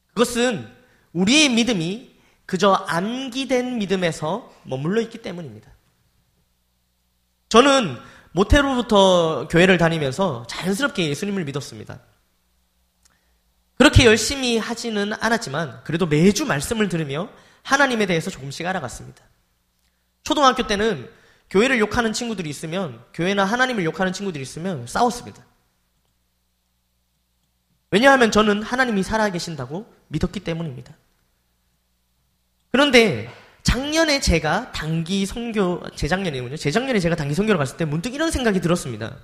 그것은 0.08 0.68
우리의 1.12 1.50
믿음이 1.50 2.13
그저 2.46 2.72
암기된 2.72 3.78
믿음에서 3.78 4.52
머물러 4.64 5.00
있기 5.02 5.18
때문입니다. 5.18 5.70
저는 7.48 7.96
모태로부터 8.32 9.48
교회를 9.48 9.78
다니면서 9.78 10.46
자연스럽게 10.48 11.08
예수님을 11.08 11.44
믿었습니다. 11.44 12.00
그렇게 13.76 14.04
열심히 14.04 14.58
하지는 14.58 15.12
않았지만 15.12 15.82
그래도 15.84 16.06
매주 16.06 16.44
말씀을 16.44 16.88
들으며 16.88 17.28
하나님에 17.62 18.06
대해서 18.06 18.30
조금씩 18.30 18.66
알아갔습니다. 18.66 19.24
초등학교 20.22 20.66
때는 20.66 21.08
교회를 21.50 21.78
욕하는 21.78 22.12
친구들이 22.12 22.48
있으면 22.50 23.04
교회나 23.12 23.44
하나님을 23.44 23.84
욕하는 23.84 24.12
친구들이 24.12 24.42
있으면 24.42 24.86
싸웠습니다. 24.86 25.44
왜냐하면 27.90 28.32
저는 28.32 28.62
하나님이 28.62 29.02
살아계신다고 29.02 29.92
믿었기 30.08 30.40
때문입니다. 30.40 30.94
그런데 32.74 33.32
작년에 33.62 34.18
제가 34.18 34.72
단기 34.72 35.26
선교 35.26 35.80
재작년이군요. 35.94 36.56
재작년에 36.56 36.98
제가 36.98 37.14
단기 37.14 37.32
선교를 37.32 37.56
갔을 37.56 37.76
때 37.76 37.84
문득 37.84 38.12
이런 38.12 38.32
생각이 38.32 38.60
들었습니다. 38.60 39.16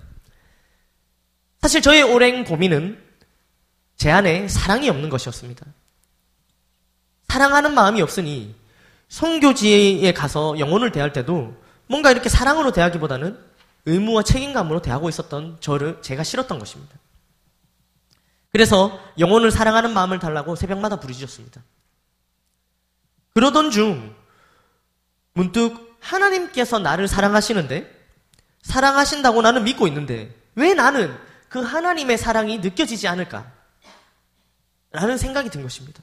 사실 1.60 1.82
저의 1.82 2.04
오랜 2.04 2.44
고민은 2.44 3.02
제 3.96 4.08
안에 4.12 4.46
사랑이 4.46 4.88
없는 4.88 5.08
것이었습니다. 5.08 5.66
사랑하는 7.26 7.74
마음이 7.74 8.00
없으니 8.00 8.54
성교지에 9.08 10.12
가서 10.12 10.56
영혼을 10.60 10.92
대할 10.92 11.12
때도 11.12 11.60
뭔가 11.88 12.12
이렇게 12.12 12.28
사랑으로 12.28 12.70
대하기보다는 12.70 13.36
의무와 13.86 14.22
책임감으로 14.22 14.80
대하고 14.80 15.08
있었던 15.08 15.56
저를 15.58 16.00
제가 16.02 16.22
싫었던 16.22 16.56
것입니다. 16.60 16.94
그래서 18.52 19.00
영혼을 19.18 19.50
사랑하는 19.50 19.92
마음을 19.92 20.20
달라고 20.20 20.54
새벽마다 20.54 21.00
부르짖었습니다. 21.00 21.60
그러던 23.34 23.70
중 23.70 24.14
문득 25.32 25.96
하나님께서 26.00 26.78
나를 26.78 27.08
사랑하시는데 27.08 27.98
사랑하신다고 28.62 29.42
나는 29.42 29.64
믿고 29.64 29.86
있는데 29.86 30.34
왜 30.54 30.74
나는 30.74 31.16
그 31.48 31.60
하나님의 31.60 32.16
사랑이 32.16 32.58
느껴지지 32.58 33.08
않을까? 33.08 33.52
라는 34.92 35.18
생각이 35.18 35.50
든 35.50 35.62
것입니다. 35.62 36.02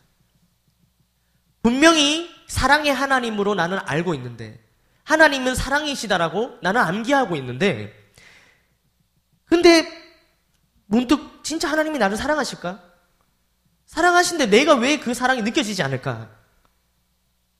분명히 1.61 2.29
사랑의 2.47 2.93
하나님으로 2.93 3.55
나는 3.55 3.79
알고 3.85 4.13
있는데, 4.15 4.59
하나님은 5.03 5.55
사랑이시다라고 5.55 6.57
나는 6.61 6.81
암기하고 6.81 7.35
있는데, 7.37 7.93
근데 9.45 9.87
문득 10.85 11.43
진짜 11.43 11.69
하나님이 11.69 11.97
나를 11.97 12.17
사랑하실까? 12.17 12.83
사랑하신데 13.85 14.47
내가 14.47 14.75
왜 14.75 14.97
그 14.99 15.13
사랑이 15.13 15.41
느껴지지 15.41 15.81
않을까? 15.81 16.29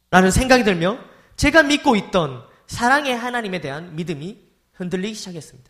라는 0.10 0.32
생각이 0.32 0.64
들며 0.64 0.98
제가 1.36 1.64
믿고 1.64 1.96
있던 1.96 2.44
사랑의 2.68 3.16
하나님에 3.16 3.62
대한 3.62 3.96
믿음이 3.96 4.38
흔들리기 4.74 5.14
시작했습니다. 5.14 5.70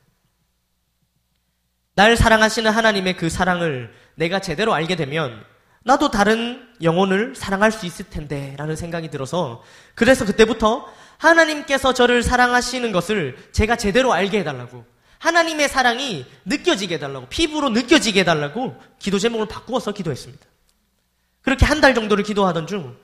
날 1.96 2.16
사랑하시는 2.16 2.70
하나님의 2.70 3.18
그 3.18 3.30
사랑을 3.30 3.94
내가 4.16 4.40
제대로 4.40 4.74
알게 4.74 4.96
되면 4.96 5.44
나도 5.84 6.12
다른 6.12 6.68
영혼을 6.82 7.34
사랑할 7.36 7.72
수 7.72 7.86
있을 7.86 8.10
텐데 8.10 8.56
라는 8.58 8.76
생각이 8.76 9.10
들어서 9.10 9.64
그래서 9.96 10.26
그때부터 10.26 10.86
하나님께서 11.18 11.94
저를 11.94 12.22
사랑하시는 12.22 12.92
것을 12.92 13.38
제가 13.52 13.78
제대로 13.78 14.14
알게 14.14 14.40
해달라고 14.40 14.86
하나님의 15.20 15.70
사랑이 15.70 16.26
느껴지게 16.46 16.96
해달라고 16.96 17.28
피부로 17.30 17.70
느껴지게 17.70 18.20
해달라고 18.20 18.80
기도 19.00 19.18
제목을 19.18 19.48
바꾸어서 19.48 19.92
기도했습니다. 19.92 20.46
그렇게 21.42 21.66
한 21.66 21.82
달 21.82 21.96
정도를 21.96 22.24
기도하던 22.24 22.68
중 22.68 22.98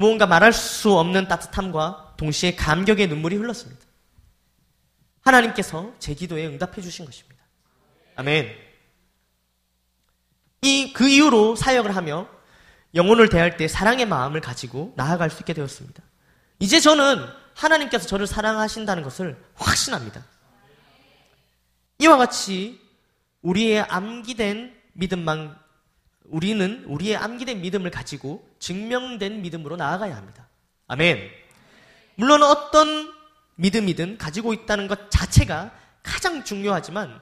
무언가 0.00 0.26
말할 0.26 0.54
수 0.54 0.96
없는 0.96 1.28
따뜻함과 1.28 2.14
동시에 2.16 2.56
감격의 2.56 3.08
눈물이 3.08 3.36
흘렀습니다. 3.36 3.84
하나님께서 5.20 5.92
제 5.98 6.14
기도에 6.14 6.46
응답해 6.46 6.80
주신 6.80 7.04
것입니다. 7.04 7.44
아멘. 8.16 8.50
이, 10.62 10.94
그 10.94 11.06
이후로 11.06 11.54
사역을 11.54 11.94
하며 11.94 12.26
영혼을 12.94 13.28
대할 13.28 13.58
때 13.58 13.68
사랑의 13.68 14.06
마음을 14.06 14.40
가지고 14.40 14.94
나아갈 14.96 15.28
수 15.28 15.40
있게 15.40 15.52
되었습니다. 15.52 16.02
이제 16.60 16.80
저는 16.80 17.22
하나님께서 17.54 18.06
저를 18.06 18.26
사랑하신다는 18.26 19.02
것을 19.02 19.36
확신합니다. 19.54 20.24
이와 21.98 22.16
같이 22.16 22.80
우리의 23.42 23.82
암기된 23.82 24.74
믿음만 24.94 25.59
우리는 26.30 26.84
우리의 26.86 27.16
암기된 27.16 27.60
믿음을 27.60 27.90
가지고 27.90 28.48
증명된 28.58 29.42
믿음으로 29.42 29.76
나아가야 29.76 30.16
합니다. 30.16 30.48
아멘. 30.88 31.30
물론 32.16 32.42
어떤 32.42 33.12
믿음이든 33.56 34.18
가지고 34.18 34.52
있다는 34.52 34.88
것 34.88 35.10
자체가 35.10 35.72
가장 36.02 36.44
중요하지만 36.44 37.20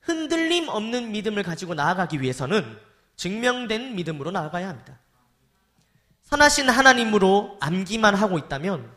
흔들림 0.00 0.68
없는 0.68 1.12
믿음을 1.12 1.42
가지고 1.42 1.74
나아가기 1.74 2.20
위해서는 2.20 2.78
증명된 3.16 3.94
믿음으로 3.96 4.30
나아가야 4.30 4.68
합니다. 4.68 4.98
선하신 6.24 6.68
하나님으로 6.68 7.58
암기만 7.60 8.14
하고 8.14 8.38
있다면 8.38 8.90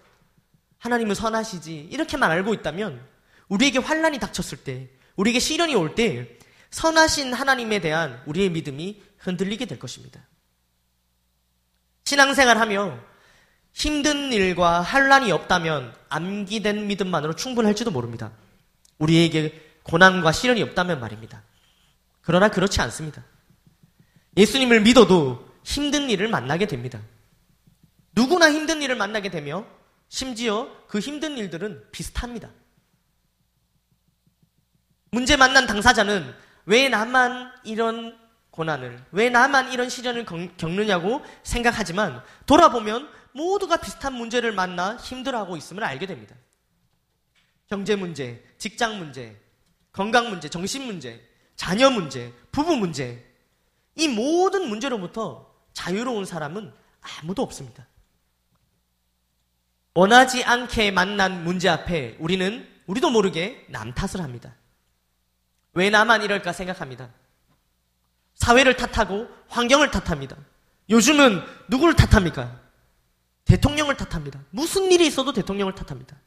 하나님은 0.78 1.16
선하시지 1.16 1.90
이렇게만 1.92 2.30
알고 2.30 2.54
있다면 2.54 3.02
우리에게 3.48 3.80
환란이 3.80 4.20
닥쳤을 4.20 4.64
때 4.64 4.90
우리에게 5.16 5.40
시련이 5.40 5.76
올 5.76 5.96
때 5.96 6.38
선하신 6.74 7.34
하나님에 7.34 7.80
대한 7.80 8.20
우리의 8.26 8.50
믿음이 8.50 9.02
흔들리게 9.24 9.65
될 9.65 9.80
것입니다. 9.80 10.22
신앙생활 12.06 12.58
하며 12.58 13.00
힘든 13.72 14.32
일과 14.32 14.82
환란이 14.82 15.32
없다면 15.32 15.96
암기된 16.10 16.88
믿음만으로 16.88 17.36
충분할지도 17.36 17.92
모릅니다. 17.92 18.32
우리에게 19.00 19.77
고난과 19.84 20.32
시련이 20.32 20.62
없다면 20.62 21.00
말입니다. 21.00 21.42
그러나 22.22 22.50
그렇지 22.50 22.80
않습니다. 22.82 23.24
예수님을 24.38 24.82
믿어도 24.82 25.51
힘든 25.63 26.10
일을 26.10 26.27
만나게 26.27 26.68
됩니다. 26.68 27.01
누구나 28.13 28.51
힘든 28.51 28.82
일을 28.82 28.96
만나게 28.96 29.30
되며 29.30 29.65
심지어 30.10 30.70
그 30.88 31.00
힘든 31.00 31.38
일들은 31.38 31.92
비슷합니다. 31.92 32.50
문제 35.12 35.36
만난 35.36 35.65
당사자는 35.65 36.34
왜 36.65 36.89
나만 36.89 37.52
이런 37.63 38.17
고난을, 38.54 39.04
왜 39.12 39.32
나만 39.32 39.72
이런 39.74 39.89
시련을 39.89 40.26
겪느냐고 40.26 41.24
생각하지만 41.42 42.22
돌아보면 42.46 43.10
모두가 43.32 43.78
비슷한 43.78 44.13
문제를 44.13 44.52
만나 44.52 44.96
힘들어하고 44.98 45.58
있음을 45.58 45.84
알게 45.84 46.06
됩니다. 46.06 46.36
경제 47.68 47.96
문제, 47.96 48.46
직장 48.60 49.00
문제, 49.00 49.42
건강 49.92 50.30
문제, 50.30 50.50
정신 50.50 50.84
문제, 50.84 51.28
자녀 51.56 51.89
문제, 51.89 52.32
부부 52.52 52.76
문제, 52.76 53.26
이 53.96 54.08
모든 54.08 54.70
문제로부터 54.70 55.52
자유로운 55.74 56.26
사람은 56.26 56.72
아무도 57.02 57.42
없습니다. 57.42 57.88
원하지 59.96 60.44
않게 60.44 60.92
만난 60.92 61.44
문제 61.44 61.70
앞에 61.70 62.18
우리는 62.20 62.70
우리도 62.86 63.10
모르게 63.10 63.66
남 63.70 63.96
탓을 63.96 64.24
합니다. 64.24 64.56
왜 65.74 65.89
나만 65.89 66.22
이럴까 66.22 66.54
생각합니다. 66.54 67.10
사회를 68.43 68.75
탓하고 68.75 69.29
환경을 69.47 69.89
탓합니다. 69.89 70.36
요즘은 70.89 71.41
누구를 71.69 71.95
탓합니까? 71.95 72.60
대통령을 73.45 73.95
탓합니다. 73.95 74.41
무슨 74.49 74.91
일이 74.91 75.08
있어도 75.08 75.32
대통령을 75.32 75.75
탓합니다. 75.75 76.17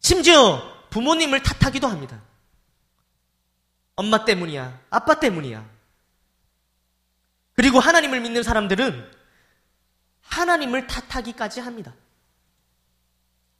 심지어 0.00 0.62
부모님을 0.88 1.42
탓하기도 1.42 1.86
합니다. 1.86 2.22
엄마 3.96 4.24
때문이야. 4.24 4.80
아빠 4.88 5.20
때문이야. 5.20 5.68
그리고 7.52 7.80
하나님을 7.80 8.20
믿는 8.22 8.42
사람들은 8.42 9.10
하나님을 10.22 10.86
탓하기까지 10.86 11.60
합니다. 11.60 11.94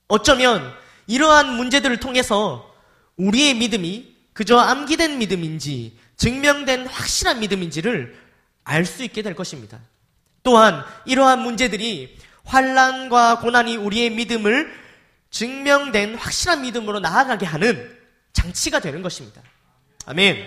어쩌면 0.09 0.75
이러한 1.07 1.55
문제들을 1.57 2.01
통해서 2.01 2.75
우리의 3.17 3.55
믿음이 3.55 4.17
그저 4.33 4.59
암기된 4.59 5.19
믿음인지 5.19 6.04
증명된 6.17 6.87
확실한 6.87 7.41
믿음인지를 7.41 8.19
알 8.65 8.87
수 8.87 9.03
있게 9.05 9.23
될 9.23 9.35
것입니다. 9.35 9.79
또한 10.43 10.85
이러한 11.07 11.41
문제들이 11.41 12.19
환란과 12.45 13.41
고난이 13.41 13.77
우리의 13.77 14.11
믿음을 14.11 14.73
증명된 15.31 16.15
확실한 16.15 16.63
믿음으로 16.63 17.01
나아가게 17.01 17.47
하는 17.47 17.99
장치가 18.33 18.81
되는 18.81 19.03
것입니다. 19.03 19.43
아멘. 20.07 20.47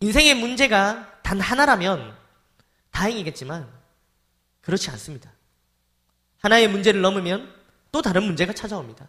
인생의 0.00 0.34
문제가 0.34 1.20
단 1.22 1.40
하나라면 1.40 2.16
다행이겠지만 2.90 3.68
그렇지 4.60 4.90
않습니다. 4.90 5.30
하나의 6.40 6.68
문제를 6.68 7.00
넘으면 7.00 7.52
또 7.90 8.02
다른 8.02 8.24
문제가 8.24 8.52
찾아옵니다. 8.52 9.08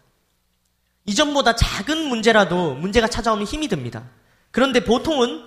이전보다 1.06 1.56
작은 1.56 2.08
문제라도 2.08 2.74
문제가 2.74 3.08
찾아오면 3.08 3.46
힘이 3.46 3.68
듭니다. 3.68 4.08
그런데 4.54 4.84
보통은 4.84 5.44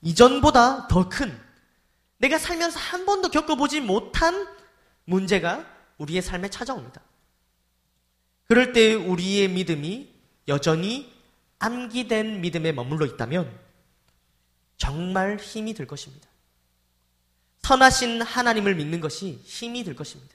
이전보다 0.00 0.88
더 0.88 1.08
큰, 1.08 1.40
내가 2.18 2.38
살면서 2.38 2.76
한 2.76 3.06
번도 3.06 3.30
겪어보지 3.30 3.80
못한 3.80 4.48
문제가 5.04 5.64
우리의 5.98 6.22
삶에 6.22 6.50
찾아옵니다. 6.50 7.00
그럴 8.48 8.72
때 8.72 8.94
우리의 8.94 9.46
믿음이 9.46 10.12
여전히 10.48 11.12
암기된 11.60 12.40
믿음에 12.40 12.72
머물러 12.72 13.06
있다면 13.06 13.48
정말 14.76 15.36
힘이 15.36 15.72
들 15.72 15.86
것입니다. 15.86 16.28
선하신 17.60 18.22
하나님을 18.22 18.74
믿는 18.74 19.00
것이 19.00 19.40
힘이 19.44 19.84
들 19.84 19.94
것입니다. 19.94 20.34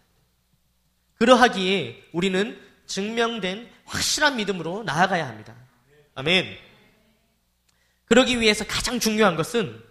그러하기에 1.16 2.06
우리는 2.14 2.58
증명된 2.86 3.70
확실한 3.84 4.38
믿음으로 4.38 4.84
나아가야 4.84 5.28
합니다. 5.28 5.54
아멘. 6.16 6.67
그러기 8.08 8.40
위해서 8.40 8.66
가장 8.66 9.00
중요한 9.00 9.36
것은 9.36 9.82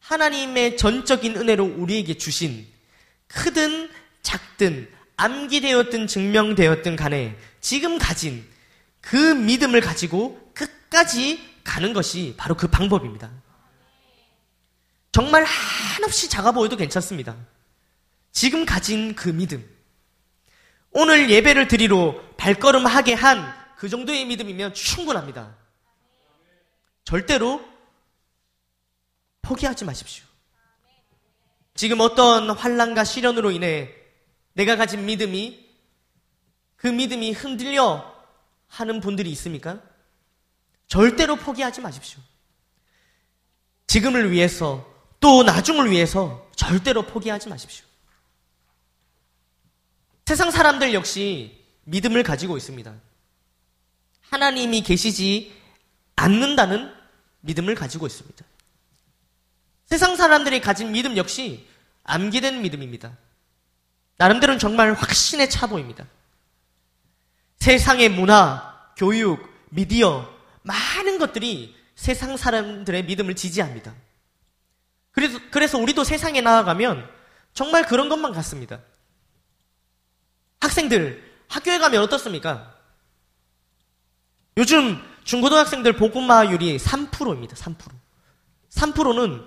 하나님의 0.00 0.76
전적인 0.76 1.36
은혜로 1.36 1.64
우리에게 1.64 2.14
주신 2.18 2.66
크든 3.26 3.90
작든 4.22 4.90
암기되었든 5.16 6.06
증명되었든 6.06 6.96
간에 6.96 7.36
지금 7.60 7.98
가진 7.98 8.46
그 9.00 9.16
믿음을 9.16 9.80
가지고 9.80 10.52
끝까지 10.54 11.40
가는 11.64 11.92
것이 11.92 12.34
바로 12.36 12.56
그 12.56 12.68
방법입니다. 12.68 13.30
정말 15.12 15.44
한없이 15.44 16.28
작아 16.28 16.52
보여도 16.52 16.76
괜찮습니다. 16.76 17.36
지금 18.30 18.64
가진 18.64 19.14
그 19.14 19.28
믿음. 19.30 19.68
오늘 20.90 21.30
예배를 21.30 21.68
드리러 21.68 22.20
발걸음하게 22.36 23.14
한 23.14 23.58
그 23.78 23.88
정도의 23.88 24.24
믿음이면 24.26 24.74
충분합니다. 24.74 25.54
절대로 27.08 27.66
포기하지 29.40 29.86
마십시오. 29.86 30.26
지금 31.74 32.00
어떤 32.00 32.50
환란과 32.50 33.04
시련으로 33.04 33.50
인해 33.50 33.94
내가 34.52 34.76
가진 34.76 35.06
믿음이 35.06 35.66
그 36.76 36.86
믿음이 36.86 37.32
흔들려 37.32 38.14
하는 38.66 39.00
분들이 39.00 39.30
있습니까? 39.30 39.80
절대로 40.86 41.36
포기하지 41.36 41.80
마십시오. 41.80 42.20
지금을 43.86 44.30
위해서 44.30 44.86
또 45.18 45.42
나중을 45.42 45.90
위해서 45.90 46.50
절대로 46.56 47.06
포기하지 47.06 47.48
마십시오. 47.48 47.86
세상 50.26 50.50
사람들 50.50 50.92
역시 50.92 51.64
믿음을 51.84 52.22
가지고 52.22 52.58
있습니다. 52.58 52.94
하나님이 54.28 54.82
계시지 54.82 55.56
않는다는 56.14 56.97
믿음을 57.48 57.74
가지고 57.74 58.06
있습니다. 58.06 58.44
세상 59.86 60.16
사람들이 60.16 60.60
가진 60.60 60.92
믿음 60.92 61.16
역시 61.16 61.66
암기된 62.04 62.60
믿음입니다. 62.60 63.16
나름대로는 64.18 64.58
정말 64.58 64.92
확신에 64.92 65.48
차 65.48 65.66
보입니다. 65.66 66.06
세상의 67.56 68.10
문화, 68.10 68.92
교육, 68.96 69.48
미디어, 69.70 70.30
많은 70.62 71.18
것들이 71.18 71.74
세상 71.94 72.36
사람들의 72.36 73.04
믿음을 73.04 73.34
지지합니다. 73.34 73.94
그래서, 75.12 75.38
그래서 75.50 75.78
우리도 75.78 76.04
세상에 76.04 76.40
나아가면 76.40 77.08
정말 77.54 77.86
그런 77.86 78.08
것만 78.08 78.32
같습니다. 78.32 78.80
학생들, 80.60 81.24
학교에 81.48 81.78
가면 81.78 82.02
어떻습니까? 82.02 82.74
요즘 84.58 85.02
중고등학생들 85.28 85.92
복음화율이 85.92 86.78
3%입니다. 86.78 87.54
3%. 87.54 87.76
3%는 88.70 89.44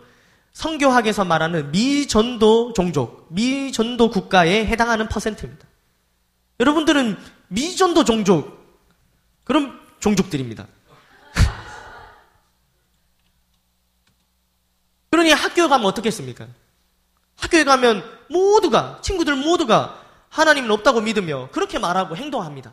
성교학에서 0.53 1.25
말하는 1.25 1.71
미전도 1.71 2.73
종족, 2.73 3.25
미전도 3.31 4.11
국가에 4.11 4.67
해당하는 4.67 5.09
퍼센트입니다. 5.09 5.65
여러분들은 6.59 7.17
미전도 7.47 8.03
종족, 8.03 8.63
그런 9.43 9.79
종족들입니다. 9.99 10.67
그러니 15.09 15.31
학교에 15.31 15.67
가면 15.67 15.87
어떻겠습니까? 15.87 16.45
학교에 17.37 17.63
가면 17.63 18.03
모두가, 18.29 18.99
친구들 19.01 19.35
모두가 19.35 19.99
하나님은 20.29 20.69
없다고 20.69 21.01
믿으며 21.01 21.49
그렇게 21.51 21.79
말하고 21.79 22.15
행동합니다. 22.15 22.71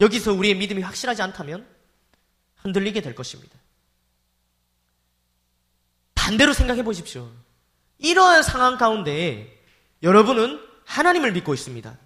여기서 0.00 0.32
우리의 0.32 0.54
믿음이 0.54 0.82
확실하지 0.82 1.22
않다면 1.22 1.66
흔들리게 2.56 3.00
될 3.00 3.14
것입니다. 3.14 3.58
반대로 6.14 6.52
생각해 6.52 6.82
보십시오. 6.82 7.30
이러한 7.98 8.42
상황 8.42 8.76
가운데 8.76 9.62
여러분은 10.02 10.60
하나님을 10.84 11.32
믿고 11.32 11.54
있습니다. 11.54 11.96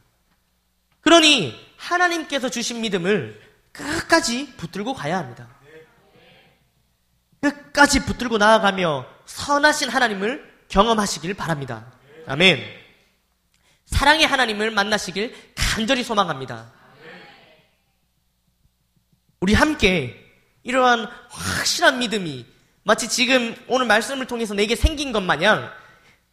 그러니 1.01 1.55
하나님께서 1.77 2.49
주신 2.49 2.81
믿음을 2.81 3.41
끝까지 3.73 4.55
붙들고 4.57 4.95
가야 4.95 5.19
합니다. 5.19 5.49
끝까지 7.41 8.05
붙들고 8.05 8.39
나아가며 8.39 9.07
선하신 9.27 9.89
하나님을 9.89 10.51
경험하시길 10.69 11.35
바랍니다. 11.35 11.93
아멘. 12.27 12.63
사랑의 13.87 14.27
하나님을 14.27 14.71
만나시길 14.71 15.35
간절히 15.55 16.05
소망합니다. 16.05 16.73
우리 19.43 19.55
함께 19.55 20.15
이러한 20.63 21.09
확실한 21.29 21.99
믿음이 21.99 22.47
마치 22.85 23.09
지금 23.09 23.57
오늘 23.67 23.87
말씀을 23.87 24.27
통해서 24.27 24.55
내게 24.55 24.77
생긴 24.77 25.11
것 25.11 25.21
마냥 25.21 25.69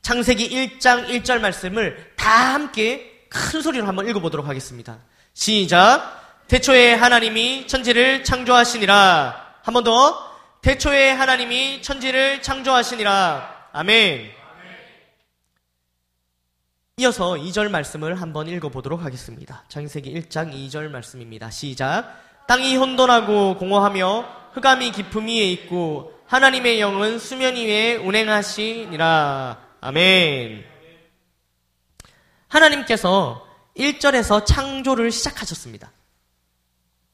창세기 0.04 0.48
1장 0.78 1.08
1절 1.08 1.39
말씀을 1.39 2.13
다 2.15 2.54
함께 2.54 3.26
큰 3.28 3.63
소리로 3.63 3.88
한번 3.88 4.08
읽어보도록 4.08 4.48
하겠습니다. 4.48 5.00
시작. 5.34 6.45
대초에 6.48 6.93
하나님이 6.93 7.65
천지를 7.65 8.24
창조하시니라. 8.24 9.56
한 9.63 9.74
번 9.74 9.84
더. 9.84 10.30
대초에 10.62 11.10
하나님이 11.10 11.82
천지를 11.82 12.43
창조하시니라. 12.43 13.69
아멘. 13.74 14.30
이어서 16.98 17.32
2절 17.32 17.69
말씀을 17.72 18.22
한번 18.22 18.48
읽어보도록 18.48 19.04
하겠습니다. 19.04 19.63
창세기 19.67 20.13
1장 20.13 20.54
2절 20.54 20.89
말씀입니다. 20.89 21.50
시작. 21.50 22.29
땅이 22.50 22.78
혼돈하고 22.78 23.58
공허하며 23.58 24.50
흑암이 24.54 24.92
깊음 24.94 25.28
위에 25.28 25.52
있고 25.52 26.20
하나님의 26.26 26.82
영은 26.82 27.20
수면 27.20 27.56
위에 27.56 27.98
운행하시니라. 27.98 29.66
아멘. 29.82 30.66
하나님께서 32.48 33.46
1절에서 33.78 34.48
창조를 34.48 35.12
시작하셨습니다. 35.12 35.92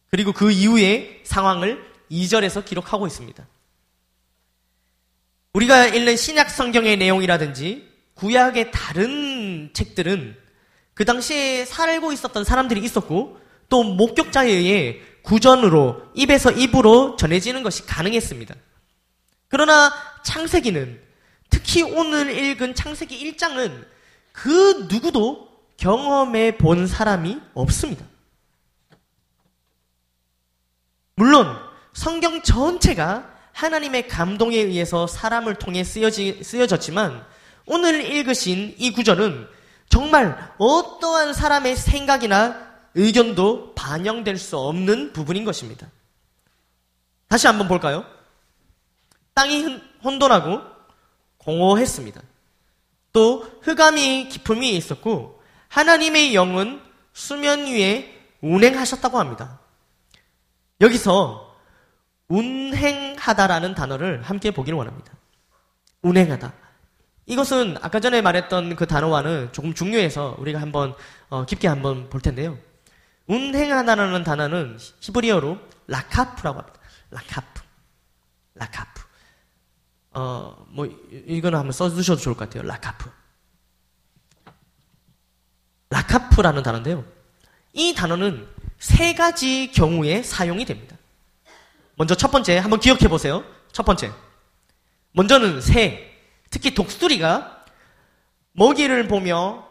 그리고 0.09 0.31
그 0.31 0.51
이후의 0.51 1.23
상황을 1.25 1.83
2절에서 2.09 2.63
기록하고 2.63 3.05
있습니다. 3.05 3.45
우리가 5.51 5.87
읽는 5.87 6.15
신약 6.15 6.49
성경의 6.49 6.95
내용이라든지 6.95 7.91
구약의 8.13 8.71
다른 8.71 9.71
책들은 9.73 10.37
그 10.93 11.03
당시에 11.03 11.65
살고 11.65 12.13
있었던 12.13 12.45
사람들이 12.45 12.79
있었고 12.79 13.37
또 13.67 13.83
목격자에 13.83 14.49
의해 14.49 15.01
구전으로 15.25 16.03
입에서 16.13 16.51
입으로 16.51 17.15
전해지는 17.17 17.63
것이 17.63 17.85
가능했습니다. 17.85 18.55
그러나 19.49 19.91
창세기는 20.23 21.01
특히 21.49 21.83
오늘 21.83 22.31
읽은 22.31 22.75
창세기 22.75 23.33
1장은 23.33 23.85
그 24.31 24.87
누구도 24.89 25.49
경험해 25.77 26.57
본 26.57 26.87
사람이 26.87 27.39
없습니다. 27.53 28.05
물론 31.15 31.57
성경 31.93 32.41
전체가 32.41 33.33
하나님의 33.53 34.07
감동에 34.07 34.57
의해서 34.57 35.07
사람을 35.07 35.55
통해 35.55 35.83
쓰여지, 35.83 36.41
쓰여졌지만 36.43 37.25
오늘 37.65 38.03
읽으신 38.03 38.75
이 38.77 38.91
구절은 38.91 39.47
정말 39.87 40.53
어떠한 40.57 41.33
사람의 41.33 41.75
생각이나 41.77 42.64
의견도 42.95 43.75
반영될 43.75 44.37
수 44.37 44.57
없는 44.57 45.13
부분인 45.13 45.45
것입니다. 45.45 45.87
다시 47.27 47.47
한번 47.47 47.67
볼까요? 47.67 48.05
땅이 49.33 49.81
혼돈하고 50.03 50.61
공허했습니다. 51.37 52.21
또 53.11 53.45
흑암이 53.61 54.29
깊음 54.29 54.61
위에 54.61 54.69
있었고 54.69 55.41
하나님의 55.67 56.33
영은 56.33 56.81
수면 57.13 57.65
위에 57.65 58.13
운행하셨다고 58.41 59.19
합니다. 59.19 59.59
여기서 60.81 61.55
운행하다라는 62.27 63.75
단어를 63.75 64.21
함께 64.21 64.51
보기를 64.51 64.77
원합니다. 64.77 65.13
운행하다. 66.01 66.53
이것은 67.27 67.77
아까 67.81 67.99
전에 67.99 68.21
말했던 68.21 68.75
그 68.75 68.85
단어와는 68.85 69.49
조금 69.51 69.73
중요해서 69.73 70.35
우리가 70.39 70.61
한번 70.61 70.93
어, 71.29 71.45
깊게 71.45 71.67
한번 71.67 72.09
볼 72.09 72.21
텐데요. 72.21 72.57
운행하다라는 73.27 74.23
단어는 74.23 74.77
히브리어로 74.99 75.59
라카프라고 75.87 76.59
합니다. 76.59 76.79
라카프. 77.11 77.61
라카프. 78.53 79.01
어, 80.11 80.65
뭐, 80.69 80.85
이거는 81.11 81.59
한번 81.59 81.71
써주셔도 81.71 82.21
좋을 82.21 82.35
것 82.35 82.49
같아요. 82.49 82.67
라카프. 82.67 83.09
라카프라는 85.89 86.63
단어인데요. 86.63 87.05
이 87.73 87.93
단어는 87.93 88.47
세 88.77 89.13
가지 89.13 89.71
경우에 89.71 90.23
사용이 90.23 90.65
됩니다. 90.65 90.97
먼저 91.95 92.15
첫 92.15 92.31
번째, 92.31 92.57
한번 92.57 92.79
기억해 92.79 93.07
보세요. 93.07 93.43
첫 93.71 93.83
번째. 93.83 94.11
먼저는 95.11 95.61
새, 95.61 96.11
특히 96.49 96.73
독수리가 96.73 97.65
먹이를 98.51 99.07
보며 99.07 99.67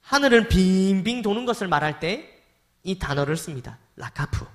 하늘을 0.00 0.48
빙빙 0.48 1.22
도는 1.22 1.44
것을 1.46 1.68
말할 1.68 2.00
때 2.00 2.29
이 2.82 2.98
단어를 2.98 3.36
씁니다. 3.36 3.78
라카프. 3.96 4.46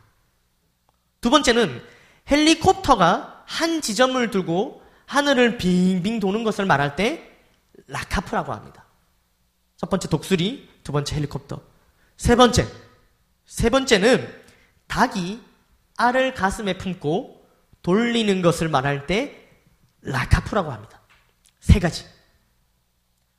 두 1.21 1.29
번째는 1.29 1.81
헬리콥터가 2.29 3.43
한 3.45 3.81
지점을 3.81 4.31
두고 4.31 4.81
하늘을 5.05 5.57
빙빙 5.57 6.19
도는 6.19 6.43
것을 6.43 6.65
말할 6.65 6.95
때 6.95 7.31
라카프라고 7.87 8.53
합니다. 8.53 8.85
첫 9.77 9.89
번째 9.89 10.07
독수리, 10.07 10.69
두 10.83 10.91
번째 10.91 11.15
헬리콥터. 11.15 11.61
세 12.17 12.35
번째. 12.35 12.67
세 13.45 13.69
번째는 13.69 14.43
닭이 14.87 15.41
알을 15.97 16.33
가슴에 16.33 16.77
품고 16.77 17.45
돌리는 17.81 18.41
것을 18.41 18.69
말할 18.69 19.05
때 19.05 19.47
라카프라고 20.01 20.71
합니다. 20.71 21.01
세 21.59 21.79
가지. 21.79 22.05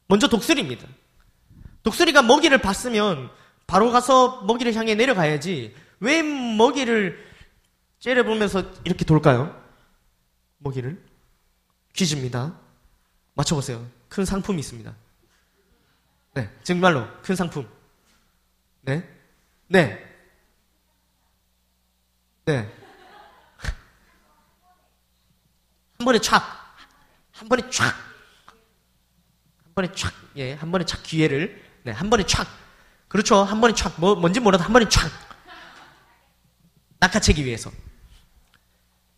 먼저 0.09 0.29
독수리입니다. 0.29 0.87
독수리가 1.83 2.23
먹이를 2.23 2.59
봤으면 2.59 3.31
바로 3.67 3.91
가서 3.91 4.43
먹이를 4.43 4.75
향해 4.75 4.95
내려가야지 4.95 5.75
왜 6.01 6.23
먹이를 6.23 7.25
째려보면서 7.99 8.73
이렇게 8.85 9.05
돌까요? 9.05 9.61
먹이를? 10.59 11.03
퀴즈입니다. 11.93 12.59
맞춰보세요. 13.35 13.87
큰 14.09 14.25
상품이 14.25 14.61
있습니다. 14.61 14.95
네, 16.35 16.51
정말로 16.63 17.07
큰 17.23 17.35
상품. 17.35 17.69
네, 18.83 19.09
네, 19.67 20.05
네. 22.45 22.73
한 25.99 26.05
번에 26.05 26.19
촥, 26.19 26.43
한 27.33 27.49
번에 27.49 27.63
촥, 27.63 27.85
한 27.85 29.75
번에 29.75 29.89
촥, 29.89 30.13
예, 30.37 30.53
한 30.53 30.71
번에 30.71 30.85
촥 30.85 31.03
기회를, 31.03 31.63
네, 31.85 31.93
한 31.93 32.11
번에 32.11 32.23
촥. 32.25 32.47
그렇죠. 33.17 33.43
한 33.43 33.63
번에 33.63 33.73
촥, 33.73 33.95
뭐, 33.97 34.15
뭔지 34.15 34.41
몰라도 34.41 34.63
한 34.63 34.75
번에 34.75 34.85
촥. 34.85 35.11
낚아채기 36.99 37.47
위해서. 37.47 37.71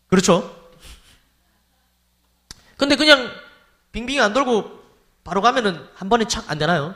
그렇죠. 0.07 0.55
근데 2.77 2.95
그냥 2.95 3.29
빙빙 3.91 4.21
안 4.21 4.31
돌고 4.31 4.79
바로 5.25 5.41
가면은 5.41 5.85
한 5.95 6.07
번에 6.07 6.23
착 6.23 6.49
안 6.49 6.57
되나요? 6.57 6.95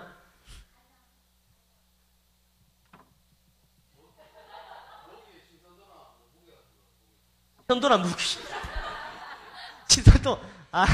현도나 7.68 7.98
무기. 7.98 8.16
신선도, 9.90 10.40
아, 10.72 10.86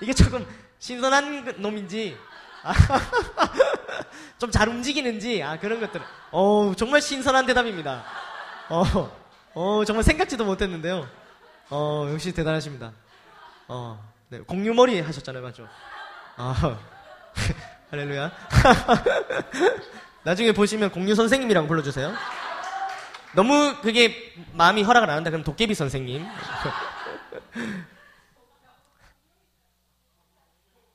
이게 0.00 0.14
조금 0.14 0.46
신선한 0.78 1.60
놈인지, 1.60 2.16
아, 2.16 2.27
좀 4.38 4.50
잘 4.50 4.68
움직이는지, 4.68 5.42
아, 5.42 5.58
그런 5.58 5.80
것들. 5.80 6.00
어 6.30 6.72
정말 6.76 7.00
신선한 7.00 7.46
대답입니다. 7.46 8.04
어, 8.68 9.10
어, 9.54 9.84
정말 9.84 10.04
생각지도 10.04 10.44
못했는데요. 10.44 11.08
어, 11.70 12.08
역시 12.12 12.32
대단하십니다. 12.32 12.92
어, 13.66 13.98
네, 14.28 14.38
공유머리 14.40 15.00
하셨잖아요, 15.00 15.42
맞죠? 15.42 15.66
아, 16.36 16.78
할렐루야. 17.90 18.30
나중에 20.22 20.52
보시면 20.52 20.90
공유 20.90 21.14
선생님이라고 21.14 21.66
불러주세요. 21.66 22.12
너무 23.34 23.76
그게 23.82 24.34
마음이 24.52 24.82
허락을 24.82 25.08
안 25.10 25.16
한다 25.16 25.30
그럼 25.30 25.44
도깨비 25.44 25.74
선생님. 25.74 26.26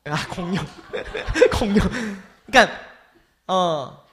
아 0.05 0.27
공룡, 0.27 0.65
공룡. 1.57 1.89
그러니까 2.45 2.79
어 3.47 4.03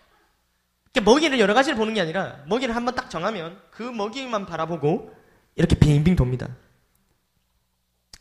먹이를 1.02 1.40
여러 1.40 1.54
가지를 1.54 1.76
보는 1.76 1.94
게 1.94 2.00
아니라 2.00 2.42
먹이를 2.46 2.76
한번 2.76 2.94
딱 2.94 3.10
정하면 3.10 3.60
그 3.70 3.82
먹이만 3.82 4.46
바라보고 4.46 5.14
이렇게 5.56 5.76
빙빙 5.76 6.16
돕니다. 6.16 6.48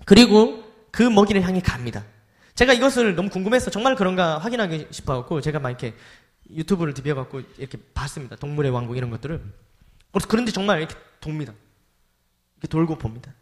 그리고 0.06 0.64
그 0.92 1.04
먹이를 1.04 1.44
향해 1.44 1.62
갑니다. 1.62 2.04
제가 2.56 2.74
이것을 2.74 3.16
너무 3.16 3.30
궁금해서 3.30 3.70
정말 3.70 3.96
그런가 3.96 4.38
확인하기 4.40 4.88
싶어갖고 4.90 5.40
제가 5.42 5.60
막 5.60 5.70
이렇게 5.70 5.94
유튜브를 6.50 6.94
뒤벼갖고 6.94 7.42
이렇게 7.58 7.78
봤습니다. 7.94 8.36
동물의 8.36 8.72
왕국 8.72 8.98
이런 8.98 9.12
것들을. 9.12 9.42
그래서 10.12 10.28
그런데 10.28 10.52
정말 10.52 10.80
이렇게 10.80 10.96
돕니다. 11.22 11.54
이렇게 12.58 12.68
돌고 12.68 12.98
봅니다. 12.98 13.34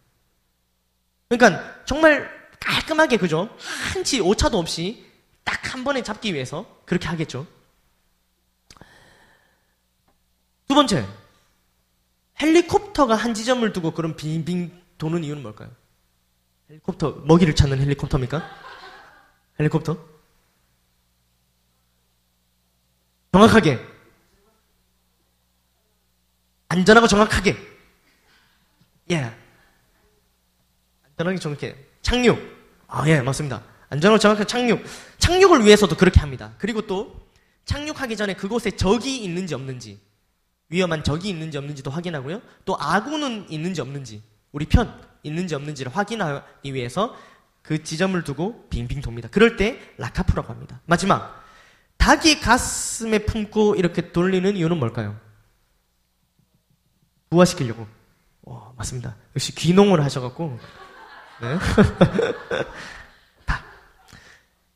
그러니까 1.28 1.84
정말 1.84 2.37
깔끔하게 2.60 3.16
그죠? 3.16 3.48
한치 3.92 4.20
오차도 4.20 4.58
없이 4.58 5.06
딱 5.44 5.58
한 5.68 5.84
번에 5.84 6.02
잡기 6.02 6.34
위해서 6.34 6.82
그렇게 6.86 7.06
하겠죠. 7.08 7.46
두 10.66 10.74
번째, 10.74 11.06
헬리콥터가 12.40 13.14
한 13.14 13.32
지점을 13.34 13.72
두고 13.72 13.92
그런 13.92 14.16
빙빙 14.16 14.82
도는 14.98 15.24
이유는 15.24 15.42
뭘까요? 15.42 15.70
헬리콥터 16.68 17.22
먹이를 17.26 17.54
찾는 17.54 17.80
헬리콥터입니까? 17.80 18.42
헬리콥터? 19.60 20.18
정확하게 23.32 23.78
안전하고 26.68 27.06
정확하게. 27.06 27.56
예. 29.10 29.32
안전하게 31.06 31.38
정확하게. 31.38 31.87
착륙. 32.08 32.40
아, 32.86 33.06
예, 33.06 33.20
맞습니다. 33.20 33.62
안전하고 33.90 34.18
정확하게 34.18 34.46
착륙. 34.46 34.82
착륙을 35.18 35.66
위해서도 35.66 35.94
그렇게 35.94 36.20
합니다. 36.20 36.54
그리고 36.56 36.86
또 36.86 37.28
착륙하기 37.66 38.16
전에 38.16 38.32
그곳에 38.32 38.70
적이 38.70 39.22
있는지 39.24 39.54
없는지, 39.54 40.00
위험한 40.70 41.04
적이 41.04 41.28
있는지 41.28 41.58
없는지도 41.58 41.90
확인하고요. 41.90 42.40
또 42.64 42.78
아군은 42.80 43.44
있는지 43.50 43.82
없는지, 43.82 44.22
우리 44.52 44.64
편 44.64 44.98
있는지 45.22 45.54
없는지를 45.54 45.94
확인하기 45.94 46.72
위해서 46.72 47.14
그 47.60 47.82
지점을 47.82 48.24
두고 48.24 48.68
빙빙 48.70 49.02
돕니다. 49.02 49.28
그럴 49.28 49.58
때 49.58 49.78
라카프라고 49.98 50.50
합니다. 50.50 50.80
마지막. 50.86 51.44
닭이 51.98 52.40
가슴에 52.40 53.18
품고 53.18 53.74
이렇게 53.74 54.12
돌리는 54.12 54.56
이유는 54.56 54.78
뭘까요? 54.78 55.20
부화시키려고. 57.28 57.86
와, 58.42 58.72
맞습니다. 58.78 59.14
역시 59.36 59.54
귀농을 59.54 60.02
하셔갖고. 60.02 60.58
네. 61.40 61.58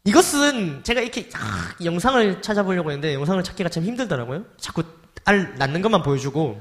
이것은 0.05 0.83
제가 0.83 1.01
이렇게 1.01 1.29
아, 1.35 1.73
영상을 1.85 2.43
찾아보려고 2.43 2.91
했는데 2.91 3.15
영상을 3.15 3.43
찾기가 3.45 3.69
참 3.69 3.85
힘들더라고요. 3.85 4.45
자꾸 4.59 4.83
알 5.25 5.55
낳는 5.57 5.81
것만 5.83 6.03
보여주고. 6.03 6.61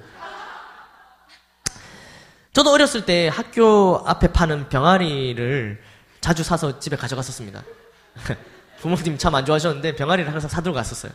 저도 2.53 2.71
어렸을 2.71 3.05
때 3.05 3.29
학교 3.29 4.03
앞에 4.05 4.27
파는 4.27 4.69
병아리를 4.69 5.81
자주 6.19 6.43
사서 6.43 6.79
집에 6.79 6.95
가져갔었습니다. 6.95 7.63
부모님 8.81 9.17
참 9.17 9.33
안 9.33 9.45
좋아하셨는데 9.45 9.95
병아리를 9.95 10.31
항상 10.31 10.49
사들고 10.49 10.75
갔었어요. 10.75 11.11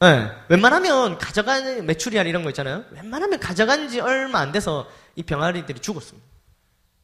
네, 0.00 0.28
웬만하면 0.48 1.18
가져간 1.18 1.86
메추리알 1.86 2.26
이런 2.26 2.42
거 2.42 2.50
있잖아요. 2.50 2.84
웬만하면 2.90 3.38
가져간 3.38 3.88
지 3.88 4.00
얼마 4.00 4.40
안 4.40 4.50
돼서 4.50 4.88
이 5.14 5.22
병아리들이 5.22 5.78
죽었습니다. 5.78 6.26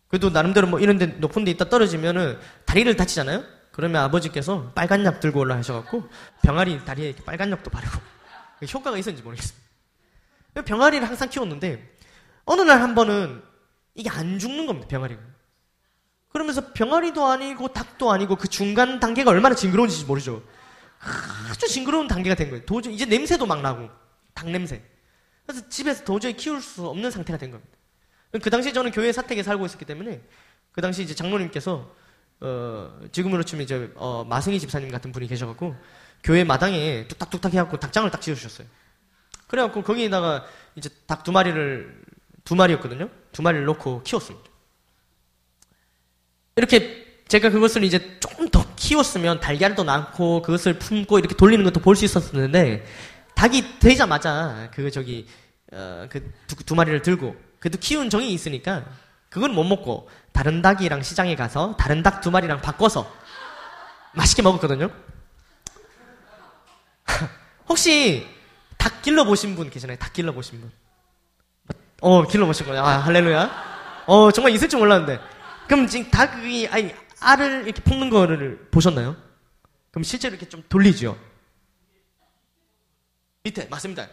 그래도 0.08 0.30
나름대로 0.30 0.66
뭐 0.66 0.80
이런 0.80 0.98
데 0.98 1.06
높은 1.06 1.44
데 1.44 1.50
있다 1.50 1.68
떨어지면은 1.68 2.38
다리를 2.64 2.96
다치잖아요? 2.96 3.44
그러면 3.72 4.02
아버지께서 4.02 4.72
빨간 4.74 5.04
약 5.04 5.20
들고 5.20 5.40
올라 5.40 5.56
하셔갖고 5.56 6.08
병아리 6.42 6.84
다리에 6.84 7.08
이렇게 7.10 7.22
빨간 7.24 7.50
약도 7.50 7.70
바르고 7.70 8.00
효과가 8.74 8.96
있었는지 8.98 9.22
모르겠습니다. 9.22 9.68
병아리를 10.64 11.06
항상 11.06 11.28
키웠는데 11.28 11.96
어느 12.44 12.62
날 12.62 12.80
한 12.82 12.94
번은 12.94 13.42
이게 13.94 14.08
안 14.10 14.38
죽는 14.38 14.66
겁니다, 14.66 14.88
병아리가. 14.88 15.20
그러면서 16.30 16.72
병아리도 16.72 17.24
아니고 17.26 17.68
닭도 17.68 18.10
아니고 18.10 18.36
그 18.36 18.48
중간 18.48 19.00
단계가 19.00 19.30
얼마나 19.30 19.54
징그러운지 19.54 20.04
모르죠. 20.06 20.42
아주 21.50 21.68
징그러운 21.68 22.08
단계가 22.08 22.34
된 22.34 22.50
거예요. 22.50 22.64
도저히 22.64 22.94
이제 22.94 23.04
냄새도 23.04 23.46
막 23.46 23.60
나고 23.60 23.88
닭 24.34 24.50
냄새. 24.50 24.82
그래서 25.46 25.68
집에서 25.68 26.04
도저히 26.04 26.34
키울 26.34 26.60
수 26.60 26.86
없는 26.86 27.10
상태가 27.10 27.38
된 27.38 27.50
겁니다. 27.50 27.77
그 28.42 28.50
당시 28.50 28.72
저는 28.72 28.90
교회 28.90 29.12
사택에 29.12 29.42
살고 29.42 29.66
있었기 29.66 29.84
때문에 29.84 30.20
그 30.72 30.80
당시 30.80 31.02
이제 31.02 31.14
장로님께서 31.14 31.94
어, 32.40 33.00
지금으로 33.10 33.42
치면 33.42 33.64
이제 33.64 33.90
어, 33.96 34.24
마승희 34.24 34.60
집사님 34.60 34.90
같은 34.90 35.12
분이 35.12 35.26
계셔갖고 35.26 35.74
교회 36.22 36.44
마당에 36.44 37.06
뚝딱뚝딱 37.08 37.52
해갖고 37.54 37.78
닭장을 37.78 38.10
딱 38.10 38.20
지어주셨어요. 38.20 38.66
그래갖고 39.46 39.82
거기에다가 39.82 40.44
이제 40.76 40.90
닭 41.06 41.24
두 41.24 41.32
마리를 41.32 42.02
두 42.44 42.54
마리였거든요. 42.54 43.08
두 43.32 43.42
마리를 43.42 43.64
놓고 43.66 44.02
키웠습니다. 44.02 44.48
이렇게 46.56 47.06
제가 47.28 47.50
그것을 47.50 47.84
이제 47.84 48.18
조금 48.20 48.48
더 48.48 48.64
키웠으면 48.76 49.40
달걀도 49.40 49.84
낳고 49.84 50.42
그것을 50.42 50.78
품고 50.78 51.18
이렇게 51.18 51.34
돌리는 51.34 51.64
것도 51.64 51.80
볼 51.80 51.94
수 51.96 52.04
있었는데 52.04 52.84
닭이 53.34 53.78
되자마자 53.78 54.70
그 54.74 54.90
저기 54.90 55.26
어, 55.72 56.06
그두 56.10 56.56
두 56.64 56.74
마리를 56.74 57.02
들고 57.02 57.36
그래도 57.58 57.78
키운 57.78 58.10
정이 58.10 58.32
있으니까 58.32 58.84
그건 59.30 59.52
못 59.54 59.64
먹고 59.64 60.08
다른 60.32 60.62
닭이랑 60.62 61.02
시장에 61.02 61.34
가서 61.36 61.76
다른 61.76 62.02
닭 62.02 62.20
두 62.20 62.30
마리랑 62.30 62.60
바꿔서 62.60 63.12
맛있게 64.14 64.42
먹었거든요. 64.42 64.90
혹시 67.68 68.26
닭 68.76 69.02
길러 69.02 69.24
보신 69.24 69.54
분 69.56 69.70
계시나요? 69.70 69.96
닭 69.98 70.12
길러 70.12 70.32
보신 70.32 70.60
분? 70.60 70.72
어, 72.00 72.26
길러 72.26 72.46
보신 72.46 72.66
거예요. 72.66 72.82
아, 72.84 72.98
할렐루야. 72.98 74.04
어, 74.06 74.30
정말 74.30 74.52
있을 74.52 74.68
줄 74.68 74.78
몰랐는데. 74.78 75.20
그럼 75.66 75.86
지금 75.86 76.10
닭이 76.10 76.68
아니 76.68 76.94
알을 77.20 77.64
이렇게 77.64 77.82
볶는 77.82 78.08
거를 78.10 78.68
보셨나요? 78.70 79.16
그럼 79.90 80.04
실제로 80.04 80.34
이렇게 80.34 80.48
좀 80.48 80.62
돌리죠. 80.68 81.18
밑에 83.42 83.66
맞습니다. 83.66 84.06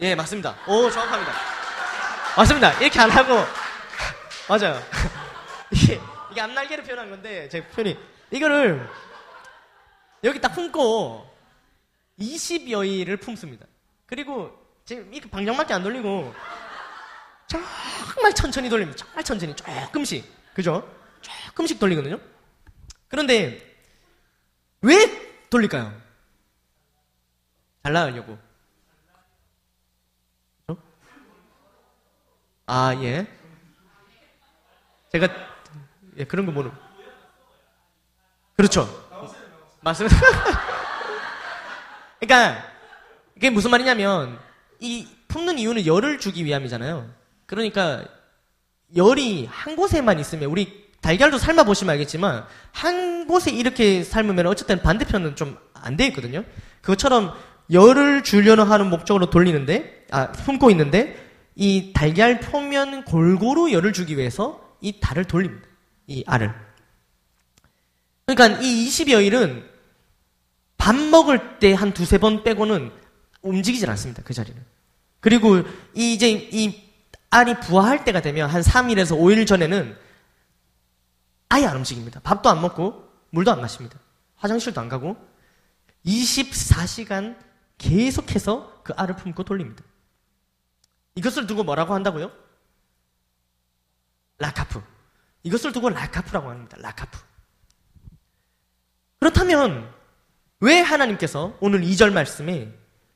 예, 0.00 0.14
맞습니다. 0.14 0.56
오, 0.66 0.90
정확합니다. 0.90 1.32
맞습니다. 2.36 2.78
이렇게 2.80 3.00
안 3.00 3.10
하고 3.10 3.34
맞아요. 4.48 4.80
이게 5.70 6.00
이게 6.30 6.40
앞날개를 6.40 6.84
표현한 6.84 7.10
건데 7.10 7.48
제 7.48 7.66
표현이 7.68 7.96
이거를 8.30 8.86
여기 10.24 10.40
딱 10.40 10.50
품고 10.50 11.26
20여일을 12.18 13.20
품습니다. 13.20 13.66
그리고 14.06 14.52
지금 14.84 15.12
이렇게 15.12 15.30
방정맞게 15.30 15.72
안 15.72 15.82
돌리고 15.82 16.34
정말 17.48 18.32
천천히 18.34 18.68
돌립니다. 18.68 18.98
정말 18.98 19.24
천천히 19.24 19.54
조금씩 19.56 20.24
그죠? 20.54 20.86
조금씩 21.22 21.78
돌리거든요. 21.78 22.18
그런데 23.08 23.60
왜 24.82 25.48
돌릴까요? 25.48 25.92
잘 27.82 27.92
나가려고. 27.92 28.38
아, 32.66 32.94
예. 33.00 33.26
제가 35.12 35.28
예, 36.18 36.24
그런 36.24 36.46
거 36.46 36.52
모르. 36.52 36.70
그렇죠. 38.56 38.88
맞습니다. 39.80 40.16
그러니까 42.18 42.64
이게 43.36 43.50
무슨 43.50 43.70
말이냐면 43.70 44.38
이 44.80 45.06
품는 45.28 45.58
이유는 45.58 45.86
열을 45.86 46.18
주기 46.18 46.44
위함이잖아요. 46.44 47.08
그러니까 47.46 48.04
열이 48.96 49.46
한 49.46 49.76
곳에만 49.76 50.18
있으면 50.18 50.50
우리 50.50 50.86
달걀도 51.00 51.38
삶아 51.38 51.62
보시면 51.64 51.92
알겠지만 51.92 52.46
한 52.72 53.28
곳에 53.28 53.52
이렇게 53.52 54.02
삶으면 54.02 54.48
어쨌든 54.48 54.82
반대편은 54.82 55.36
좀안돼 55.36 56.06
있거든요. 56.08 56.42
그것처럼 56.80 57.32
열을 57.70 58.24
주려는 58.24 58.64
하는 58.64 58.90
목적으로 58.90 59.30
돌리는데 59.30 60.06
아 60.10 60.32
품고 60.32 60.70
있는데 60.70 61.25
이 61.56 61.92
달걀 61.94 62.38
표면 62.38 63.04
골고루 63.04 63.72
열을 63.72 63.92
주기 63.92 64.16
위해서 64.16 64.76
이 64.80 65.00
달을 65.00 65.24
돌립니다. 65.24 65.66
이 66.06 66.22
알을. 66.26 66.54
그러니까 68.26 68.60
이 68.62 68.88
20여일은 68.88 69.64
밥 70.76 70.94
먹을 70.94 71.58
때 71.58 71.72
한 71.72 71.92
두세 71.94 72.18
번 72.18 72.44
빼고는 72.44 72.92
움직이질 73.42 73.88
않습니다. 73.90 74.22
그 74.22 74.34
자리는. 74.34 74.62
그리고 75.20 75.58
이 75.94 76.12
이제 76.14 76.30
이 76.30 76.82
알이 77.30 77.60
부화할 77.60 78.04
때가 78.04 78.20
되면 78.20 78.48
한 78.48 78.60
3일에서 78.62 79.18
5일 79.18 79.46
전에는 79.46 79.96
아예 81.48 81.66
안 81.66 81.76
움직입니다. 81.78 82.20
밥도 82.20 82.48
안 82.50 82.60
먹고 82.60 83.08
물도 83.30 83.50
안 83.50 83.60
마십니다. 83.60 83.98
화장실도 84.36 84.80
안 84.80 84.88
가고 84.88 85.16
24시간 86.04 87.36
계속해서 87.78 88.82
그 88.84 88.92
알을 88.96 89.16
품고 89.16 89.42
돌립니다. 89.44 89.82
이것을 91.16 91.46
두고 91.46 91.64
뭐라고 91.64 91.94
한다고요? 91.94 92.30
라카프. 94.38 94.82
이것을 95.42 95.72
두고 95.72 95.88
라카프라고 95.90 96.50
합니다. 96.50 96.76
라카프. 96.80 97.18
그렇다면 99.18 99.92
왜 100.60 100.80
하나님께서 100.80 101.56
오늘 101.60 101.80
2절 101.80 102.12
말씀에 102.12 102.72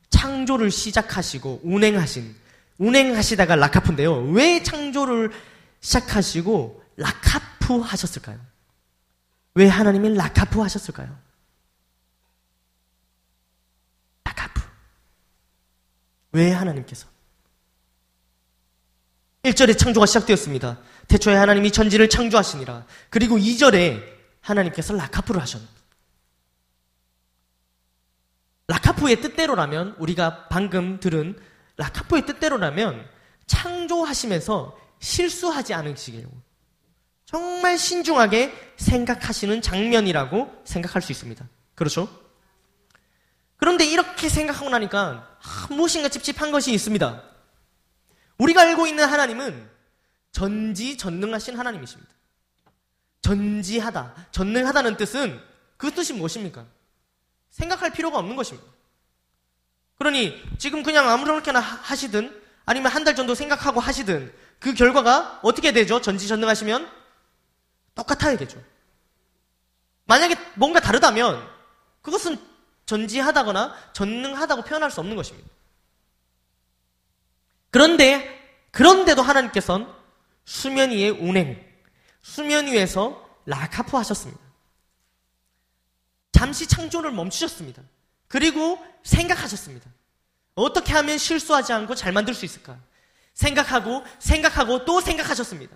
창조를 0.09 0.71
시작하시고 0.71 1.61
운행하신 1.63 2.35
운행하시다가 2.79 3.55
라카프인데요. 3.55 4.23
왜 4.31 4.63
창조를 4.63 5.31
시작하시고 5.79 6.83
라카프 6.97 7.79
하셨을까요? 7.79 8.39
왜 9.53 9.67
하나님이 9.67 10.15
라카프 10.15 10.59
하셨을까요? 10.61 11.17
라카프. 14.23 14.61
왜 16.31 16.51
하나님께서? 16.51 17.07
1절에 19.51 19.77
창조가 19.77 20.05
시작되었습니다. 20.05 20.77
태초에 21.07 21.35
하나님이 21.35 21.71
천지를 21.71 22.09
창조하시니라. 22.09 22.85
그리고 23.09 23.37
2절에 23.37 24.01
하나님께서 24.41 24.93
라카프를 24.93 25.41
하셨습니다. 25.41 25.81
라카프의 28.67 29.21
뜻대로라면 29.21 29.95
우리가 29.99 30.47
방금 30.47 30.99
들은 30.99 31.37
라카프의 31.77 32.25
뜻대로라면 32.25 33.05
창조하시면서 33.47 34.77
실수하지 34.99 35.73
않으시길 35.73 36.27
정말 37.25 37.77
신중하게 37.77 38.53
생각하시는 38.77 39.61
장면이라고 39.61 40.61
생각할 40.63 41.01
수 41.01 41.11
있습니다. 41.11 41.45
그렇죠? 41.75 42.07
그런데 43.57 43.85
이렇게 43.85 44.29
생각하고 44.29 44.69
나니까 44.69 45.37
무엇인가 45.69 46.09
찝찝한 46.09 46.51
것이 46.51 46.71
있습니다. 46.73 47.30
우리가 48.41 48.61
알고 48.61 48.87
있는 48.87 49.05
하나님은 49.05 49.69
전지 50.31 50.97
전능하신 50.97 51.57
하나님이십니다. 51.59 52.11
전지하다, 53.21 54.15
전능하다는 54.31 54.97
뜻은 54.97 55.39
그 55.77 55.91
뜻이 55.91 56.13
무엇입니까? 56.13 56.65
생각할 57.51 57.91
필요가 57.91 58.17
없는 58.17 58.35
것입니다. 58.35 58.67
그러니 59.97 60.41
지금 60.57 60.81
그냥 60.81 61.07
아무렇게나 61.07 61.59
하시든 61.59 62.41
아니면 62.65 62.91
한 62.91 63.03
달 63.03 63.15
정도 63.15 63.35
생각하고 63.35 63.79
하시든 63.79 64.33
그 64.59 64.73
결과가 64.73 65.39
어떻게 65.43 65.71
되죠? 65.71 66.01
전지 66.01 66.27
전능하시면 66.27 66.89
똑같아야 67.93 68.37
되죠. 68.37 68.63
만약에 70.05 70.35
뭔가 70.55 70.79
다르다면 70.79 71.47
그것은 72.01 72.39
전지하다거나 72.87 73.75
전능하다고 73.93 74.63
표현할 74.63 74.89
수 74.89 74.99
없는 74.99 75.15
것입니다. 75.15 75.47
그런데 77.71 78.39
그런데도 78.71 79.21
하나님께서는 79.21 79.87
수면 80.45 80.91
위의 80.91 81.09
운행, 81.09 81.63
수면 82.21 82.67
위에서 82.67 83.27
라카프 83.45 83.97
하셨습니다. 83.97 84.41
잠시 86.31 86.67
창조를 86.67 87.11
멈추셨습니다. 87.11 87.81
그리고 88.27 88.83
생각하셨습니다. 89.03 89.89
어떻게 90.55 90.93
하면 90.93 91.17
실수하지 91.17 91.73
않고 91.73 91.95
잘 91.95 92.11
만들 92.11 92.33
수 92.33 92.45
있을까? 92.45 92.77
생각하고, 93.33 94.03
생각하고, 94.19 94.85
또 94.85 95.01
생각하셨습니다. 95.01 95.75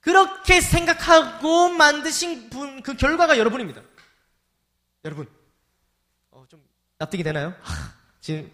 그렇게 0.00 0.60
생각하고 0.60 1.70
만드신 1.70 2.50
분, 2.50 2.82
그 2.82 2.94
결과가 2.94 3.38
여러분입니다. 3.38 3.82
여러분, 5.04 5.28
어, 6.30 6.44
좀 6.48 6.62
납득이 6.98 7.22
되나요? 7.22 7.54
지금, 8.20 8.52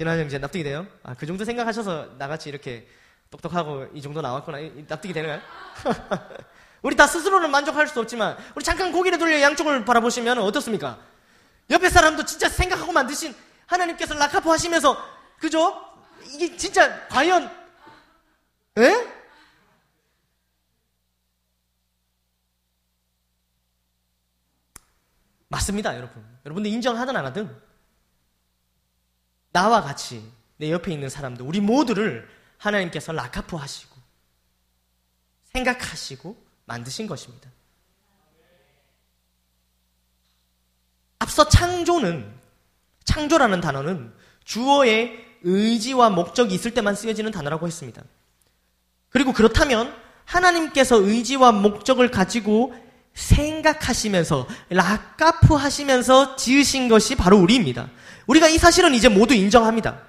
진환 0.00 0.18
형제 0.18 0.38
납득이 0.38 0.64
돼요? 0.64 0.86
아, 1.02 1.12
그 1.12 1.26
정도 1.26 1.44
생각하셔서 1.44 2.14
나같이 2.16 2.48
이렇게 2.48 2.88
똑똑하고 3.28 3.88
이 3.92 4.00
정도 4.00 4.22
나왔구나. 4.22 4.56
납득이 4.88 5.12
되나요? 5.12 5.42
우리 6.80 6.96
다 6.96 7.06
스스로는 7.06 7.50
만족할 7.50 7.86
수 7.86 8.00
없지만 8.00 8.38
우리 8.56 8.64
잠깐 8.64 8.92
고개를 8.92 9.18
돌려 9.18 9.38
양쪽을 9.42 9.84
바라보시면 9.84 10.38
어떻습니까? 10.38 10.98
옆에 11.68 11.90
사람도 11.90 12.24
진짜 12.24 12.48
생각하고 12.48 12.92
만드신 12.92 13.34
하나님께서 13.66 14.14
라카포 14.14 14.50
하시면서 14.50 14.96
그죠? 15.38 15.84
이게 16.32 16.56
진짜 16.56 17.06
과연 17.08 17.50
에? 18.78 19.06
맞습니다, 25.48 25.94
여러분. 25.94 26.24
여러분들 26.46 26.70
인정하든 26.70 27.14
안 27.14 27.26
하든 27.26 27.69
나와 29.52 29.82
같이 29.82 30.24
내 30.56 30.70
옆에 30.70 30.92
있는 30.92 31.08
사람들 31.08 31.44
우리 31.44 31.60
모두를 31.60 32.28
하나님께서 32.58 33.12
라카포 33.12 33.56
하시고 33.56 33.96
생각하시고 35.44 36.36
만드신 36.66 37.06
것입니다. 37.06 37.50
앞서 41.18 41.48
창조는, 41.48 42.32
창조라는 43.04 43.60
단어는 43.60 44.12
주어의 44.44 45.26
의지와 45.42 46.10
목적이 46.10 46.54
있을 46.54 46.74
때만 46.74 46.94
쓰여지는 46.94 47.30
단어라고 47.30 47.66
했습니다. 47.66 48.02
그리고 49.08 49.32
그렇다면 49.32 49.94
하나님께서 50.24 50.96
의지와 50.96 51.52
목적을 51.52 52.10
가지고 52.10 52.74
생각하시면서 53.20 54.48
라카프 54.70 55.54
하시면서 55.54 56.36
지으신 56.36 56.88
것이 56.88 57.14
바로 57.14 57.38
우리입니다. 57.38 57.88
우리가 58.26 58.48
이 58.48 58.58
사실은 58.58 58.94
이제 58.94 59.08
모두 59.08 59.34
인정합니다. 59.34 60.00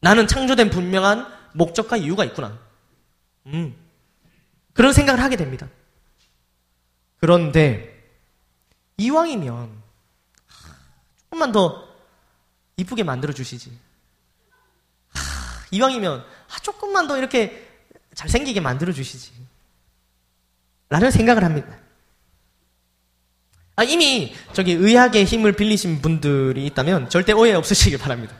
나는 0.00 0.26
창조된 0.26 0.70
분명한 0.70 1.26
목적과 1.54 1.96
이유가 1.96 2.24
있구나. 2.24 2.58
음. 3.46 3.74
그런 4.74 4.92
생각을 4.92 5.22
하게 5.22 5.36
됩니다. 5.36 5.68
그런데 7.18 7.98
이왕이면 8.98 9.82
조금만 11.24 11.52
더 11.52 11.88
이쁘게 12.76 13.02
만들어 13.02 13.32
주시지. 13.32 13.76
이왕이면 15.70 16.24
조금만 16.62 17.08
더 17.08 17.18
이렇게 17.18 17.66
잘생기게 18.14 18.60
만들어 18.60 18.92
주시지. 18.92 19.32
라는 20.88 21.10
생각을 21.10 21.44
합니다. 21.44 21.68
아, 23.76 23.84
이미 23.84 24.34
저기 24.52 24.72
의학의 24.72 25.24
힘을 25.24 25.52
빌리신 25.52 26.02
분들이 26.02 26.66
있다면 26.66 27.10
절대 27.10 27.32
오해 27.32 27.52
없으시길 27.54 27.98
바랍니다. 27.98 28.34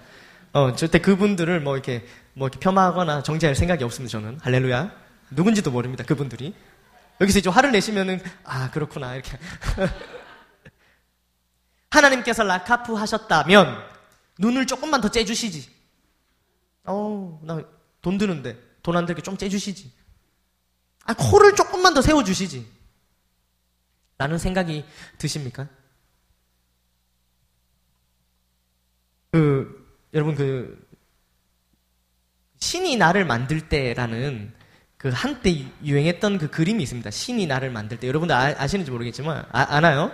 어, 0.53 0.75
절대 0.75 0.99
그분들을 0.99 1.61
뭐 1.61 1.77
이렇게 1.77 2.05
뭐 2.35 2.49
이렇게 2.49 2.59
폄하하거나 2.61 3.23
정죄할 3.23 3.55
생각이 3.55 3.85
없습니다. 3.85 4.19
저는 4.19 4.39
할렐루야. 4.41 4.93
누군지도 5.31 5.71
모릅니다. 5.71 6.05
그분들이. 6.05 6.55
여기서 7.21 7.41
이제 7.41 7.51
화를 7.51 7.73
내시면은, 7.73 8.21
아, 8.45 8.71
그렇구나. 8.71 9.15
이렇게. 9.15 9.37
하나님께서 11.91 12.45
라카프 12.45 12.95
하셨다면, 12.95 13.77
눈을 14.39 14.67
조금만 14.67 15.01
더 15.01 15.11
째주시지. 15.11 15.69
어우, 16.87 17.41
나돈 17.43 18.19
드는데, 18.19 18.57
돈 18.83 18.97
안 18.97 19.05
들게 19.05 19.21
좀 19.21 19.37
째주시지. 19.37 19.93
아, 21.09 21.15
코를 21.15 21.55
조금만 21.55 21.95
더 21.95 22.03
세워주시지. 22.03 22.67
라는 24.19 24.37
생각이 24.37 24.85
드십니까? 25.17 25.67
그, 29.33 29.97
여러분 30.13 30.35
그, 30.35 30.87
신이 32.59 32.97
나를 32.97 33.25
만들 33.25 33.69
때라는 33.69 34.53
그 34.99 35.09
한때 35.09 35.65
유행했던 35.83 36.39
그 36.39 36.51
그림이 36.51 36.83
있습니다. 36.83 37.11
신이 37.11 37.47
나를 37.47 37.71
만들 37.71 37.99
때. 37.99 38.07
여러분들 38.09 38.35
아, 38.37 38.67
시는지 38.67 38.91
모르겠지만, 38.91 39.47
아, 39.51 39.81
나요 39.81 40.11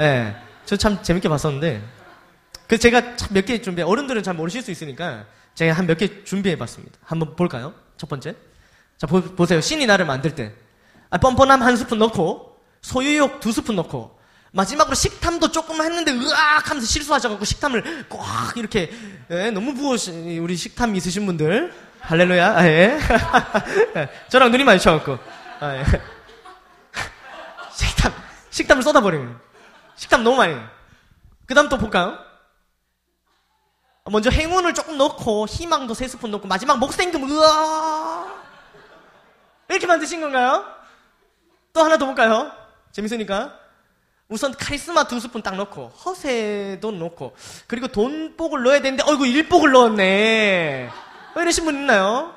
예. 0.00 0.04
네. 0.04 0.36
저참 0.64 1.02
재밌게 1.02 1.28
봤었는데. 1.28 1.82
그 2.66 2.78
제가 2.78 3.16
몇개 3.30 3.60
준비해. 3.60 3.86
어른들은 3.86 4.22
잘 4.24 4.34
모르실 4.34 4.62
수 4.62 4.70
있으니까 4.72 5.26
제가 5.54 5.74
한 5.74 5.86
몇 5.86 5.98
개 5.98 6.24
준비해 6.24 6.56
봤습니다. 6.56 6.98
한번 7.02 7.36
볼까요? 7.36 7.74
첫 7.96 8.08
번째. 8.08 8.34
자, 8.98 9.06
보, 9.06 9.46
세요 9.46 9.60
신이 9.60 9.86
나를 9.86 10.06
만들 10.06 10.34
때. 10.34 10.54
아, 11.10 11.18
뻔뻔함 11.18 11.62
한 11.62 11.76
스푼 11.76 11.98
넣고, 11.98 12.56
소유욕 12.80 13.40
두 13.40 13.52
스푼 13.52 13.76
넣고, 13.76 14.18
마지막으로 14.52 14.94
식탐도 14.94 15.50
조금 15.50 15.80
했는데 15.80 16.12
으악 16.12 16.70
하면서 16.70 16.86
실수하셔갖고 16.86 17.44
식탐을 17.44 18.06
꽉 18.08 18.56
이렇게 18.56 18.92
예, 19.30 19.50
너무 19.50 19.74
부으신 19.74 20.38
우리 20.38 20.56
식탐 20.56 20.94
있으신 20.94 21.24
분들 21.24 21.72
할렐루야 22.00 22.58
아, 22.58 22.66
예. 22.66 22.98
저랑 24.28 24.50
눈이 24.50 24.64
마주쳐갖고 24.64 25.18
아, 25.60 25.76
예. 25.76 25.84
식탐 27.72 28.12
식탐을 28.50 28.82
쏟아버리면 28.82 29.40
식탐 29.96 30.22
너무 30.22 30.36
많이 30.36 30.54
그 31.46 31.54
다음 31.54 31.68
또 31.68 31.78
볼까요? 31.78 32.18
먼저 34.10 34.30
행운을 34.30 34.74
조금 34.74 34.98
넣고 34.98 35.46
희망도 35.46 35.94
세 35.94 36.08
스푼 36.08 36.30
넣고 36.32 36.46
마지막 36.46 36.78
목생금 36.78 37.30
으아 37.30 38.41
이렇게 39.72 39.86
만드신 39.86 40.20
건가요? 40.20 40.64
또 41.72 41.82
하나 41.82 41.96
더 41.96 42.06
볼까요? 42.06 42.52
재밌으니까 42.92 43.58
우선 44.28 44.52
카리스마 44.52 45.04
두 45.04 45.18
스푼 45.20 45.42
딱 45.42 45.56
넣고 45.56 45.88
허세도 45.88 46.90
넣고 46.92 47.34
그리고 47.66 47.88
돈복을 47.88 48.62
넣어야 48.62 48.80
되는데 48.80 49.02
어이구 49.06 49.26
일복을 49.26 49.72
넣었네 49.72 50.90
뭐 51.34 51.42
이러신 51.42 51.64
분 51.64 51.74
있나요? 51.76 52.34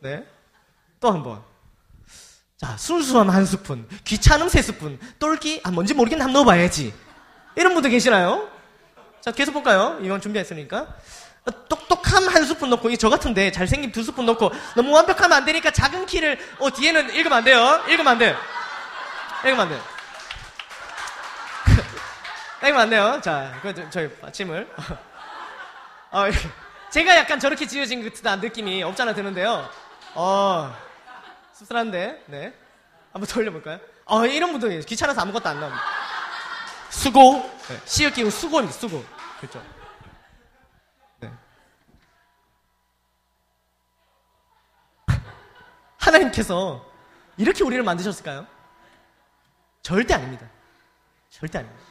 네. 0.00 0.26
또 1.00 1.10
한 1.10 1.22
번. 1.22 1.42
자, 2.56 2.74
순수함 2.78 3.28
한 3.28 3.44
스푼, 3.44 3.86
귀찮음 4.04 4.48
세 4.48 4.62
스푼, 4.62 4.98
똘끼, 5.18 5.60
아, 5.62 5.70
뭔지 5.70 5.92
모르겠는데 5.92 6.22
한번 6.24 6.40
넣어봐야지. 6.44 6.94
이런 7.54 7.74
분들 7.74 7.90
계시나요? 7.90 8.48
자, 9.20 9.30
계속 9.30 9.52
볼까요? 9.52 9.98
이건 10.00 10.22
준비했으니까. 10.22 10.96
똑똑 11.68 11.95
함 12.06 12.28
한 12.28 12.44
스푼 12.44 12.70
넣고, 12.70 12.90
이저 12.90 13.08
같은데 13.08 13.50
잘생김 13.50 13.92
두 13.92 14.02
스푼 14.02 14.26
넣고, 14.26 14.52
너무 14.74 14.92
완벽하면 14.92 15.36
안 15.36 15.44
되니까 15.44 15.70
작은 15.70 16.06
키를, 16.06 16.38
어, 16.58 16.70
뒤에는 16.70 17.14
읽으면 17.14 17.38
안 17.38 17.44
돼요. 17.44 17.82
읽으면 17.88 18.08
안 18.08 18.18
돼요. 18.18 18.36
읽으면 19.44 19.60
안 19.60 19.68
돼요. 19.68 19.82
읽으면 22.62 22.80
안 22.80 22.90
돼요. 22.90 23.20
자, 23.22 23.58
그, 23.62 23.90
저희 23.90 24.08
받침을. 24.20 24.68
어, 26.12 26.24
제가 26.90 27.16
약간 27.16 27.38
저렇게 27.40 27.66
지어진 27.66 28.02
듯한 28.10 28.40
느낌이 28.40 28.82
없잖아 28.82 29.14
드는데요. 29.14 29.68
어, 30.14 30.74
씁쓸한데, 31.52 32.24
네. 32.26 32.54
한번 33.12 33.26
더 33.26 33.40
올려볼까요? 33.40 33.78
어, 34.04 34.24
이런 34.26 34.52
분들 34.52 34.80
귀찮아서 34.82 35.20
아무것도 35.22 35.48
안 35.48 35.60
나옵니다. 35.60 35.82
수고, 36.90 37.50
네. 37.68 37.80
시을 37.84 38.12
끼고 38.12 38.30
수고입니다, 38.30 38.78
수고. 38.78 39.04
그렇죠. 39.40 39.75
하나님께서 46.06 46.84
이렇게 47.36 47.64
우리를 47.64 47.82
만드셨을까요? 47.82 48.46
절대 49.82 50.14
아닙니다. 50.14 50.48
절대 51.30 51.58
아닙니다. 51.58 51.82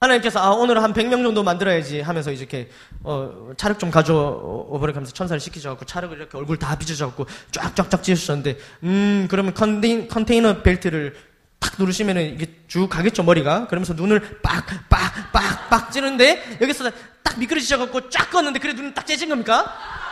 하나님께서 0.00 0.40
아 0.40 0.50
오늘 0.50 0.82
한 0.82 0.92
100명 0.92 1.22
정도 1.22 1.42
만들어야지 1.42 2.02
하면서 2.02 2.30
이렇게 2.30 2.68
어, 3.02 3.52
차륵 3.56 3.78
좀 3.78 3.90
가져오 3.90 4.78
버려 4.78 4.92
하면서 4.92 5.12
천사를 5.12 5.40
시키셔갖고 5.40 5.86
차륵을 5.86 6.18
이렇게 6.18 6.36
얼굴 6.36 6.58
다 6.58 6.76
빚으셔갖고 6.76 7.26
쫙쫙쫙 7.50 8.02
지으셨는데 8.02 8.58
음 8.84 9.26
그러면 9.30 9.54
컨테인, 9.54 10.06
컨테이너 10.06 10.62
벨트를 10.62 11.16
탁 11.58 11.74
누르시면은 11.78 12.34
이게 12.34 12.46
쭉 12.68 12.88
가겠죠 12.88 13.22
머리가 13.22 13.66
그러면서 13.68 13.94
눈을 13.94 14.40
빡빡빡빡 14.42 15.90
찌는데 15.90 16.58
여기서 16.60 16.90
딱 17.22 17.38
미끄러지셔갖고 17.38 18.10
쫙 18.10 18.30
껐는데 18.30 18.60
그래 18.60 18.74
눈이 18.74 18.92
딱 18.92 19.06
째진 19.06 19.30
겁니까? 19.30 20.05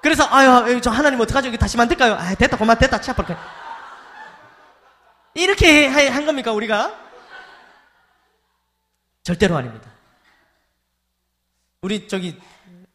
그래서 0.00 0.24
아유 0.30 0.80
저 0.80 0.90
하나님 0.90 1.20
어떡하죠 1.20 1.48
여기 1.48 1.58
다시 1.58 1.76
만들까요? 1.76 2.14
아 2.14 2.34
됐다 2.34 2.56
고마 2.56 2.74
됐다 2.76 3.00
치아파 3.00 3.24
이렇게 5.34 5.86
한 5.86 6.26
겁니까 6.26 6.52
우리가? 6.52 7.08
절대로 9.22 9.56
아닙니다. 9.56 9.90
우리 11.82 12.08
저기 12.08 12.40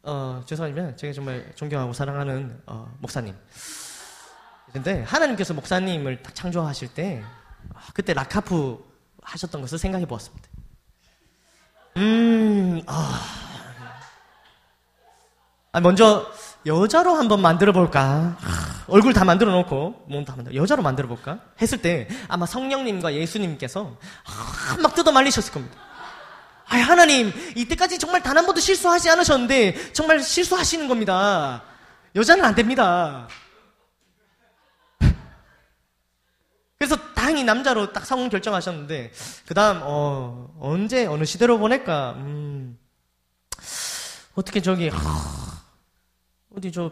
어, 0.02 0.42
죄송하지만 0.46 0.98
제가 0.98 1.14
정말 1.14 1.54
존경하고 1.56 1.94
사랑하는 1.94 2.62
어, 2.66 2.92
목사님. 3.00 3.34
근데 4.74 5.04
하나님께서 5.04 5.54
목사님을 5.54 6.24
딱 6.24 6.36
창조하실 6.36 6.94
때 6.96 7.24
아, 7.74 7.80
그때 7.94 8.14
라카프 8.14 8.84
하셨던 9.22 9.62
것을 9.62 9.78
생각해 9.78 10.06
보았습니다. 10.06 10.50
음, 11.98 12.82
아, 12.88 13.22
아 15.72 15.80
먼저 15.80 16.30
여자로 16.66 17.16
한번 17.16 17.42
만들어 17.42 17.74
볼까? 17.74 18.38
얼굴 18.88 19.14
다 19.14 19.26
만들어 19.26 19.52
놓고 19.52 20.06
몸 20.08 20.24
다 20.26 20.36
만들어 20.36 20.56
여자로 20.56 20.82
만들어 20.82 21.08
볼까? 21.08 21.40
했을 21.62 21.82
때 21.82 22.08
아마 22.28 22.46
성령님과 22.46 23.14
예수님께서 23.14 23.98
아, 24.26 24.78
막 24.82 24.96
뜯어 24.96 25.12
말리셨을 25.12 25.52
겁니다. 25.54 25.76
아, 26.68 26.78
하나님, 26.78 27.32
이때까지 27.56 28.00
정말 28.00 28.24
단 28.24 28.38
한 28.38 28.46
번도 28.46 28.60
실수하지 28.62 29.10
않으셨는데, 29.10 29.94
정말 29.94 30.20
실수하시는 30.22 30.88
겁니다. 30.88 31.62
여자는 32.16 32.44
안 32.44 32.56
됩니다. 32.56 33.28
그래서 36.80 36.96
다행히 37.14 37.44
남자로 37.44 37.94
딱 37.94 38.06
성공 38.06 38.30
결정하셨는데, 38.30 39.12
그 39.46 39.54
다음, 39.54 39.82
어, 39.84 40.50
언제, 40.60 41.06
어느 41.06 41.26
시대로 41.26 41.60
보낼까, 41.60 42.14
음, 42.18 42.78
어떻게 44.36 44.62
저기, 44.62 44.90
하, 44.90 44.98
어디 46.56 46.72
저, 46.72 46.92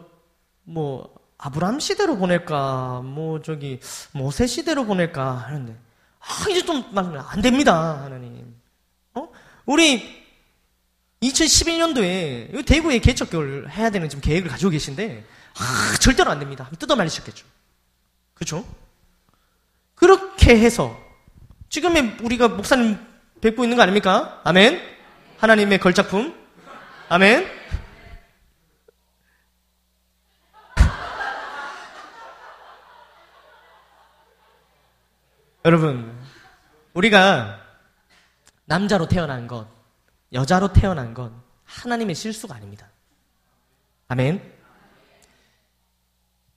뭐, 0.64 1.14
아브람 1.38 1.80
시대로 1.80 2.18
보낼까, 2.18 3.02
뭐, 3.04 3.42
저기, 3.42 3.80
모세 4.12 4.48
시대로 4.48 4.86
보낼까 4.86 5.32
하는데, 5.34 5.76
아, 6.20 6.50
이제 6.50 6.64
좀, 6.66 6.84
안 6.96 7.42
됩니다, 7.42 8.04
하나님. 8.04 8.62
우리 9.66 10.22
2011년도에 11.22 12.66
대구에 12.66 13.00
개척교를 13.00 13.72
해야 13.72 13.90
되는 13.90 14.10
지금 14.10 14.22
계획을 14.22 14.50
가지고 14.50 14.72
계신데 14.72 15.24
아, 15.60 15.98
절대로 16.00 16.32
안 16.32 16.40
됩니다. 16.40 16.70
뜯어 16.80 16.96
말리셨겠죠. 16.96 17.46
그렇죠? 18.34 18.66
그렇게 19.96 20.58
해서 20.58 20.98
지금의 21.70 22.18
우리가 22.22 22.48
목사님 22.48 22.98
뵙고 23.40 23.64
있는 23.64 23.78
거 23.78 23.84
아닙니까? 23.84 24.42
아멘. 24.44 24.82
하나님의 25.38 25.80
걸작품. 25.80 26.36
아멘. 27.10 27.48
여러분, 35.64 36.18
우리가 36.94 37.62
남자로 38.66 39.08
태어난 39.08 39.48
것, 39.48 39.68
여자로 40.34 40.74
태어난 40.74 41.14
건 41.14 41.40
하나님의 41.66 42.16
실수가 42.16 42.56
아닙니다. 42.56 42.90
아멘. 44.08 44.42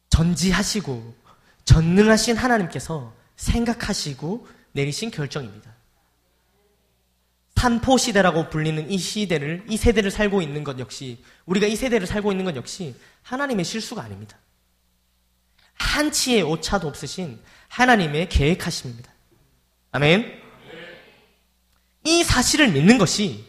전지하시고 0.09 1.15
전능하신 1.65 2.37
하나님께서 2.37 3.15
생각하시고 3.37 4.49
내리신 4.73 5.11
결정입니다. 5.11 5.75
산포 7.65 7.97
시대라고 7.97 8.51
불리는 8.51 8.91
이 8.91 8.99
시대를, 8.99 9.65
이 9.69 9.79
세대를 9.79 10.11
살고 10.11 10.43
있는 10.43 10.65
것 10.65 10.79
역시, 10.79 11.25
우리가 11.47 11.67
이 11.67 11.77
세대를 11.77 12.07
살고 12.07 12.31
있는 12.31 12.45
것 12.45 12.55
역시 12.57 12.95
하나님의 13.23 13.65
실수가 13.65 14.03
아닙니다. 14.03 14.37
한치의 15.75 16.43
오차도 16.43 16.89
없으신 16.89 17.41
하나님의 17.69 18.29
계획하심입니다. 18.29 19.13
아멘. 19.93 20.43
이 22.05 22.23
사실을 22.23 22.69
믿는 22.69 22.99
것이 22.99 23.45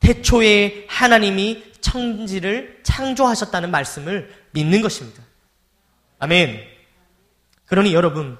태초에 0.00 0.86
하나님이 0.88 1.72
천지를 1.80 2.80
창조하셨다는 2.82 3.70
말씀을 3.70 4.34
믿는 4.52 4.82
것입니다. 4.82 5.22
아멘. 6.18 6.62
그러니 7.66 7.94
여러분, 7.94 8.38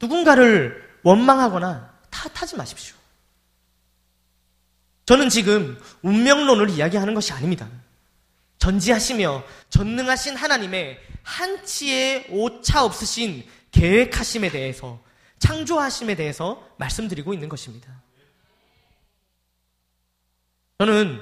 누군가를 0.00 0.98
원망하거나 1.02 1.94
탓하지 2.10 2.56
마십시오. 2.56 2.96
저는 5.04 5.28
지금 5.28 5.80
운명론을 6.02 6.70
이야기하는 6.70 7.14
것이 7.14 7.32
아닙니다. 7.32 7.68
전지하시며 8.58 9.44
전능하신 9.70 10.36
하나님의 10.36 10.98
한치의 11.22 12.28
오차 12.30 12.84
없으신 12.84 13.46
계획하심에 13.70 14.50
대해서 14.50 15.02
창조하심에 15.38 16.14
대해서 16.14 16.66
말씀드리고 16.78 17.34
있는 17.34 17.48
것입니다. 17.48 18.02
저는 20.78 21.20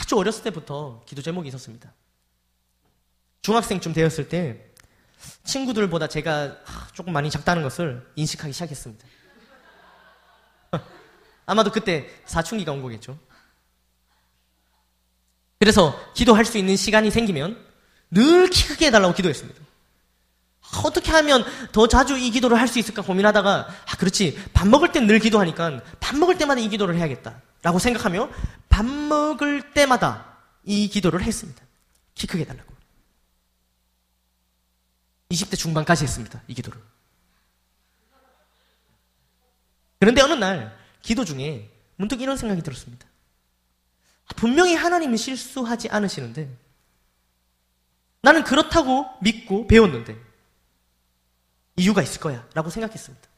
아주 0.00 0.16
어렸을 0.16 0.42
때부터 0.44 1.02
기도 1.06 1.22
제목이 1.22 1.48
있었습니다. 1.48 1.92
중학생쯤 3.42 3.92
되었을 3.92 4.28
때 4.28 4.70
친구들보다 5.44 6.08
제가 6.08 6.56
조금 6.92 7.12
많이 7.12 7.30
작다는 7.30 7.62
것을 7.62 8.10
인식하기 8.16 8.52
시작했습니다. 8.52 9.06
아마도 11.46 11.70
그때 11.70 12.08
사춘기가 12.24 12.72
온 12.72 12.82
거겠죠. 12.82 13.18
그래서 15.64 15.98
기도할 16.12 16.44
수 16.44 16.58
있는 16.58 16.76
시간이 16.76 17.10
생기면 17.10 17.58
늘 18.10 18.50
키 18.50 18.66
크게 18.68 18.88
해달라고 18.88 19.14
기도했습니다. 19.14 19.58
어떻게 20.84 21.10
하면 21.10 21.42
더 21.72 21.88
자주 21.88 22.18
이 22.18 22.30
기도를 22.30 22.58
할 22.58 22.68
수 22.68 22.78
있을까 22.78 23.00
고민하다가 23.00 23.68
아 23.68 23.96
그렇지 23.96 24.38
밥 24.52 24.68
먹을 24.68 24.92
땐 24.92 25.06
늘 25.06 25.18
기도하니까 25.20 25.80
밥 26.00 26.16
먹을 26.18 26.36
때마다 26.36 26.60
이 26.60 26.68
기도를 26.68 26.96
해야겠다라고 26.96 27.78
생각하며 27.78 28.28
밥 28.68 28.84
먹을 28.84 29.72
때마다 29.72 30.36
이 30.64 30.86
기도를 30.88 31.22
했습니다. 31.22 31.62
키 32.14 32.26
크게 32.26 32.44
달라고. 32.44 32.70
20대 35.30 35.56
중반까지 35.56 36.04
했습니다. 36.04 36.42
이 36.46 36.52
기도를. 36.52 36.78
그런데 39.98 40.20
어느 40.20 40.34
날 40.34 40.76
기도 41.00 41.24
중에 41.24 41.70
문득 41.96 42.20
이런 42.20 42.36
생각이 42.36 42.60
들었습니다. 42.62 43.06
분명히 44.36 44.74
하나님은 44.74 45.16
실수하지 45.16 45.88
않으시는데 45.90 46.48
나는 48.22 48.44
그렇다고 48.44 49.06
믿고 49.20 49.66
배웠는데 49.66 50.16
이유가 51.76 52.02
있을 52.02 52.20
거야 52.20 52.46
라고 52.54 52.70
생각했습니다. 52.70 53.28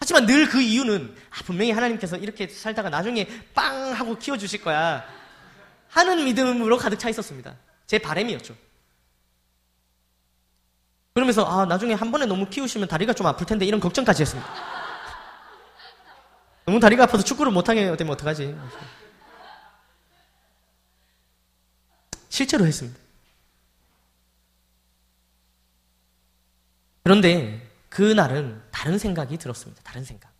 하지만 0.00 0.26
늘 0.26 0.48
그 0.48 0.60
이유는 0.60 1.14
아, 1.30 1.42
분명히 1.44 1.72
하나님께서 1.72 2.16
이렇게 2.16 2.48
살다가 2.48 2.88
나중에 2.88 3.26
빵 3.54 3.92
하고 3.92 4.16
키워주실 4.16 4.62
거야 4.62 5.04
하는 5.88 6.24
믿음으로 6.24 6.78
가득 6.78 6.98
차 6.98 7.08
있었습니다. 7.10 7.56
제 7.86 7.98
바램이었죠. 7.98 8.54
그러면서 11.14 11.44
아 11.44 11.66
나중에 11.66 11.94
한 11.94 12.12
번에 12.12 12.26
너무 12.26 12.48
키우시면 12.48 12.88
다리가 12.88 13.12
좀 13.12 13.26
아플 13.26 13.44
텐데 13.44 13.66
이런 13.66 13.80
걱정까지 13.80 14.22
했습니다. 14.22 14.48
너무 16.64 16.78
다리가 16.78 17.04
아파서 17.04 17.24
축구를 17.24 17.50
못하게 17.50 17.96
되면 17.96 18.12
어떡하지? 18.12 18.56
실제로 22.28 22.66
했습니다. 22.66 22.98
그런데 27.02 27.66
그날은 27.88 28.62
다른 28.70 28.98
생각이 28.98 29.38
들었습니다. 29.38 29.80
다른 29.82 30.04
생각. 30.04 30.30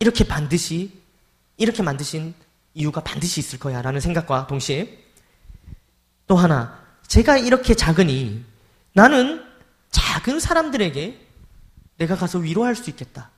이렇게 0.00 0.24
반드시, 0.24 0.92
이렇게 1.56 1.82
만드신 1.82 2.34
이유가 2.74 3.02
반드시 3.02 3.40
있을 3.40 3.58
거야 3.58 3.82
라는 3.82 4.00
생각과 4.00 4.46
동시에 4.46 5.04
또 6.26 6.36
하나, 6.36 6.86
제가 7.06 7.38
이렇게 7.38 7.74
작으니 7.74 8.44
나는 8.92 9.44
작은 9.90 10.40
사람들에게 10.40 11.26
내가 11.96 12.16
가서 12.16 12.38
위로할 12.38 12.76
수 12.76 12.90
있겠다 12.90 13.30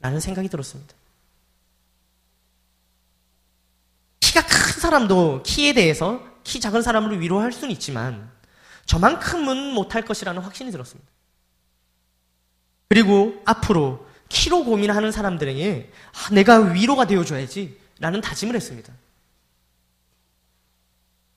라는 0.00 0.20
생각이 0.20 0.48
들었습니다. 0.48 0.94
키가 4.30 4.46
큰 4.46 4.80
사람도 4.80 5.42
키에 5.42 5.72
대해서 5.72 6.24
키 6.44 6.60
작은 6.60 6.82
사람을 6.82 7.20
위로할 7.20 7.50
수는 7.52 7.72
있지만 7.72 8.30
저만큼은 8.86 9.74
못할 9.74 10.02
것이라는 10.04 10.40
확신이 10.40 10.70
들었습니다. 10.70 11.10
그리고 12.88 13.42
앞으로 13.44 14.06
키로 14.28 14.64
고민하는 14.64 15.10
사람들에게 15.10 15.92
아, 16.12 16.30
내가 16.32 16.58
위로가 16.58 17.06
되어줘야지 17.06 17.76
라는 17.98 18.20
다짐을 18.20 18.54
했습니다. 18.54 18.92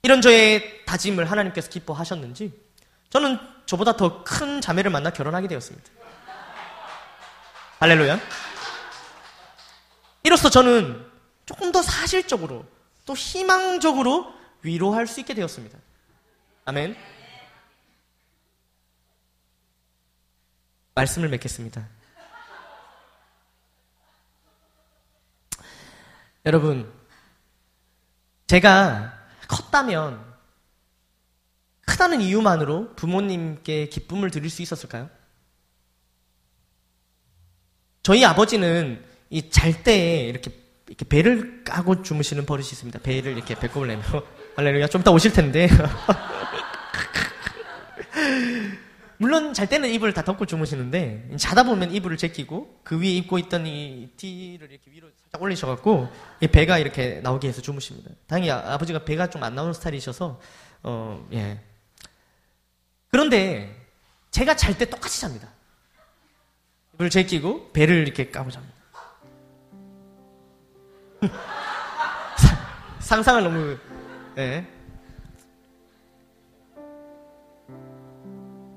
이런 0.03 0.21
저의 0.21 0.85
다짐을 0.85 1.31
하나님께서 1.31 1.69
기뻐하셨는지 1.69 2.53
저는 3.09 3.39
저보다 3.65 3.97
더 3.97 4.23
큰 4.23 4.61
자매를 4.61 4.91
만나 4.91 5.09
결혼하게 5.09 5.47
되었습니다. 5.47 5.89
할렐루야. 7.79 8.19
이로써 10.23 10.49
저는 10.51 11.05
조금 11.47 11.71
더 11.71 11.81
사실적으로 11.81 12.65
또 13.05 13.13
희망적으로 13.15 14.33
위로할 14.61 15.07
수 15.07 15.19
있게 15.19 15.33
되었습니다. 15.33 15.77
아멘. 16.65 16.95
말씀을 20.95 21.29
맺겠습니다. 21.29 21.87
여러분, 26.45 26.91
제가 28.47 29.17
컸다면 29.47 30.33
크다는 31.85 32.21
이유만으로 32.21 32.95
부모님께 32.95 33.89
기쁨을 33.89 34.29
드릴 34.31 34.49
수 34.49 34.61
있었을까요? 34.61 35.09
저희 38.01 38.25
아버지는 38.25 39.05
이 39.29 39.49
잘때 39.49 40.27
이렇게 40.27 40.62
이렇게 40.93 41.05
배를 41.09 41.63
까고 41.63 42.03
주무시는 42.03 42.45
버릇이 42.45 42.67
있습니다. 42.67 42.99
배를 42.99 43.31
이렇게 43.31 43.55
배꼽을 43.55 43.87
내며 43.87 44.03
할렐루야 44.55 44.85
좀 44.87 45.01
이따 45.01 45.09
오실 45.09 45.33
텐데 45.33 45.67
물론 49.17 49.55
잘 49.55 49.67
때는 49.67 49.89
이불을 49.89 50.13
다 50.13 50.23
덮고 50.23 50.45
주무시는데 50.45 51.31
자다 51.37 51.63
보면 51.63 51.95
이불을 51.95 52.17
제끼고 52.17 52.81
그 52.83 52.99
위에 52.99 53.07
입고 53.07 53.39
있던 53.39 53.65
이 53.65 54.09
티를 54.17 54.69
이렇게 54.69 54.91
위로 54.91 55.07
살짝 55.23 55.41
올리셔갖고 55.41 56.09
이 56.41 56.47
배가 56.47 56.77
이렇게 56.77 57.21
나오게 57.23 57.47
해서 57.47 57.59
주무십니다. 57.61 58.11
당연히 58.27 58.51
아, 58.51 58.77
버지가 58.77 59.03
배가 59.05 59.29
좀 59.31 59.41
안 59.43 59.55
나오는 59.55 59.73
스타일이셔서 59.73 60.39
어 60.83 61.27
예. 61.33 61.59
그런데 63.09 63.75
제가 64.29 64.55
잘 64.55 64.77
때 64.77 64.85
똑같이 64.85 65.21
잡니다. 65.21 65.47
이불을 66.93 67.09
제끼고 67.09 67.71
배를 67.71 68.03
이렇게 68.05 68.29
까고 68.29 68.51
잡니다. 68.51 68.72
상상을 72.99 73.43
너무 73.43 73.77
예. 74.37 74.65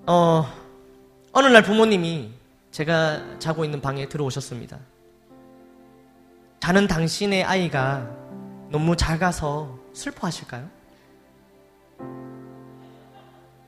어, 0.06 0.46
어느 1.32 1.46
날 1.46 1.62
부모님이 1.62 2.32
제가 2.70 3.38
자고 3.38 3.64
있는 3.64 3.80
방에 3.80 4.08
들어오셨습니다. 4.08 4.78
자는 6.60 6.86
당신의 6.86 7.44
아이가 7.44 8.08
너무 8.70 8.96
작아서 8.96 9.78
슬퍼하실까요? 9.94 10.68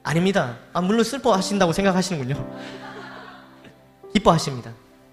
아닙니다. 0.02 0.58
아, 0.72 0.80
물론 0.80 1.04
슬퍼하신다고 1.04 1.72
생각하시는군요. 1.72 2.58
기뻐하십니다. 4.12 4.72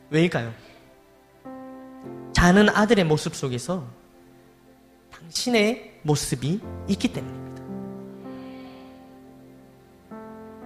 왜일까요? 0.10 0.54
자는 2.46 2.70
아들의 2.70 3.06
모습 3.06 3.36
속에서 3.36 3.88
당신의 5.12 6.02
모습이 6.04 6.62
있기 6.88 7.12
때문입니다. 7.12 7.64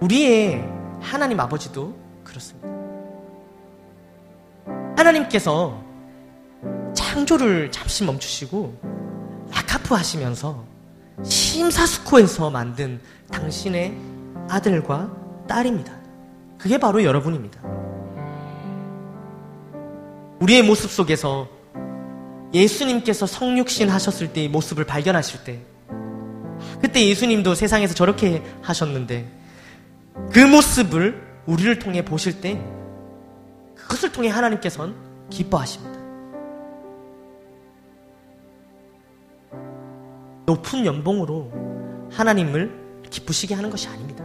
우리의 0.00 0.62
하나님 1.00 1.40
아버지도 1.40 1.96
그렇습니다. 2.22 2.68
하나님께서 4.98 5.82
창조를 6.94 7.72
잠시 7.72 8.04
멈추시고 8.04 8.78
아카프 9.50 9.94
하시면서 9.94 10.62
심사숙고해서 11.24 12.50
만든 12.50 13.00
당신의 13.32 13.96
아들과 14.50 15.10
딸입니다. 15.48 15.94
그게 16.58 16.76
바로 16.76 17.02
여러분입니다. 17.02 17.58
우리의 20.40 20.62
모습 20.62 20.90
속에서 20.90 21.59
예수님께서 22.52 23.26
성육신 23.26 23.88
하셨을 23.88 24.32
때의 24.32 24.48
모습을 24.48 24.84
발견하실 24.84 25.44
때, 25.44 25.60
그때 26.80 27.06
예수님도 27.06 27.54
세상에서 27.54 27.94
저렇게 27.94 28.42
하셨는데, 28.62 29.26
그 30.32 30.38
모습을 30.40 31.30
우리를 31.46 31.78
통해 31.78 32.04
보실 32.04 32.40
때 32.40 32.62
그것을 33.74 34.12
통해 34.12 34.28
하나님께서는 34.28 34.94
기뻐하십니다. 35.30 35.98
높은 40.46 40.84
연봉으로 40.84 42.08
하나님을 42.12 42.70
기쁘시게 43.08 43.54
하는 43.54 43.70
것이 43.70 43.88
아닙니다. 43.88 44.24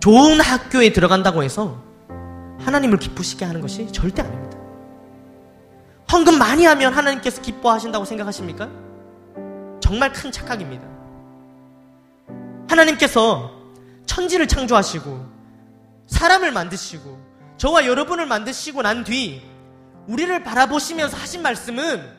좋은 0.00 0.40
학교에 0.40 0.92
들어간다고 0.92 1.42
해서 1.42 1.82
하나님을 2.58 2.98
기쁘시게 2.98 3.44
하는 3.44 3.60
것이 3.60 3.90
절대 3.92 4.22
아닙니다. 4.22 4.58
헌금 6.12 6.38
많이 6.38 6.64
하면 6.64 6.92
하나님께서 6.92 7.42
기뻐하신다고 7.42 8.04
생각하십니까? 8.04 8.68
정말 9.80 10.12
큰 10.12 10.30
착각입니다. 10.30 10.86
하나님께서 12.68 13.52
천지를 14.06 14.46
창조하시고 14.46 15.26
사람을 16.06 16.52
만드시고 16.52 17.26
저와 17.56 17.86
여러분을 17.86 18.26
만드시고 18.26 18.82
난 18.82 19.04
뒤 19.04 19.42
우리를 20.06 20.44
바라보시면서 20.44 21.16
하신 21.16 21.42
말씀은 21.42 22.16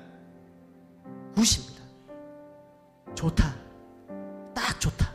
굿입니다. 1.36 1.84
좋다. 3.16 3.56
딱 4.54 4.82
좋다. 4.82 5.14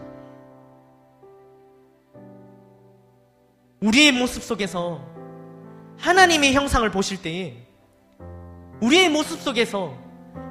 우리의 3.81 4.13
모습 4.13 4.43
속에서 4.43 5.05
하나님의 5.99 6.55
형상을 6.55 6.89
보실 6.91 7.21
때에 7.21 7.67
우리의 8.83 9.09
모습 9.09 9.41
속에서 9.41 9.97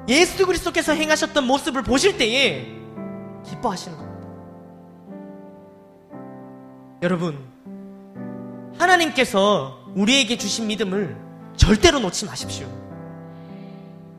예수 0.08 0.46
그리스도께서 0.46 0.94
행하셨던 0.94 1.46
모습을 1.46 1.82
보실 1.82 2.16
때에 2.16 2.66
기뻐하시는 3.46 3.96
겁니다. 3.96 4.28
여러분, 7.02 7.38
하나님께서 8.78 9.84
우리에게 9.94 10.38
주신 10.38 10.66
믿음을 10.66 11.16
절대로 11.56 11.98
놓지 11.98 12.24
마십시오. 12.24 12.66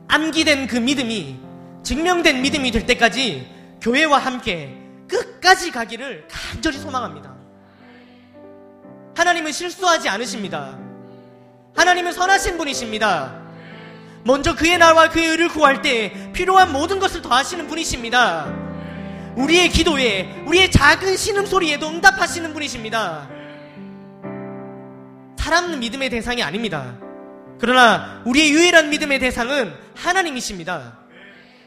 암기된 0.06 0.68
그 0.68 0.76
믿음이 0.76 1.40
증명된 1.82 2.40
믿음이 2.40 2.70
될 2.70 2.86
때까지 2.86 3.50
교회와 3.80 4.18
함께 4.18 4.78
끝까지 5.08 5.72
가기를 5.72 6.28
간절히 6.30 6.78
소망합니다. 6.78 7.34
하나님은 9.16 9.50
실수하지 9.50 10.08
않으십니다. 10.08 10.78
하나님은 11.74 12.12
선하신 12.12 12.56
분이십니다. 12.58 13.43
먼저 14.24 14.54
그의 14.54 14.78
나와 14.78 15.08
그의 15.10 15.28
의를 15.28 15.48
구할 15.48 15.82
때 15.82 16.30
필요한 16.32 16.72
모든 16.72 16.98
것을 16.98 17.20
더하시는 17.22 17.66
분이십니다. 17.68 18.52
우리의 19.36 19.68
기도에, 19.68 20.42
우리의 20.46 20.70
작은 20.70 21.16
신음소리에도 21.16 21.88
응답하시는 21.88 22.52
분이십니다. 22.54 23.28
사람 25.38 25.78
믿음의 25.78 26.08
대상이 26.08 26.42
아닙니다. 26.42 26.96
그러나 27.58 28.22
우리의 28.24 28.50
유일한 28.50 28.88
믿음의 28.88 29.18
대상은 29.18 29.74
하나님이십니다. 29.94 30.98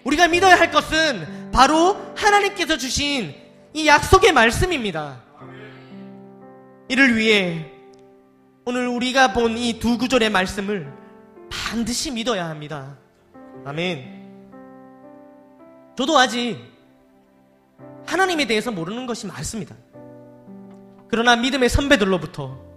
우리가 0.04 0.28
믿어야 0.28 0.58
할 0.58 0.72
것은 0.72 1.52
바로 1.52 1.96
하나님께서 2.16 2.78
주신 2.78 3.36
이 3.74 3.86
약속의 3.88 4.32
말씀입니다. 4.32 5.22
이를 6.90 7.16
위해 7.18 7.66
오늘 8.66 8.88
우리가 8.88 9.34
본 9.34 9.58
이 9.58 9.80
두 9.80 9.98
구절의 9.98 10.32
말씀을 10.32 10.92
반드시 11.50 12.12
믿어야 12.12 12.50
합니다. 12.50 12.98
아멘. 13.66 14.18
저도 15.98 16.18
아직 16.18 16.58
하나님에 18.06 18.46
대해서 18.46 18.72
모르는 18.72 19.06
것이 19.06 19.28
많습니다. 19.28 19.76
그러나 21.10 21.36
믿음의 21.36 21.70
선배들로부터 21.70 22.68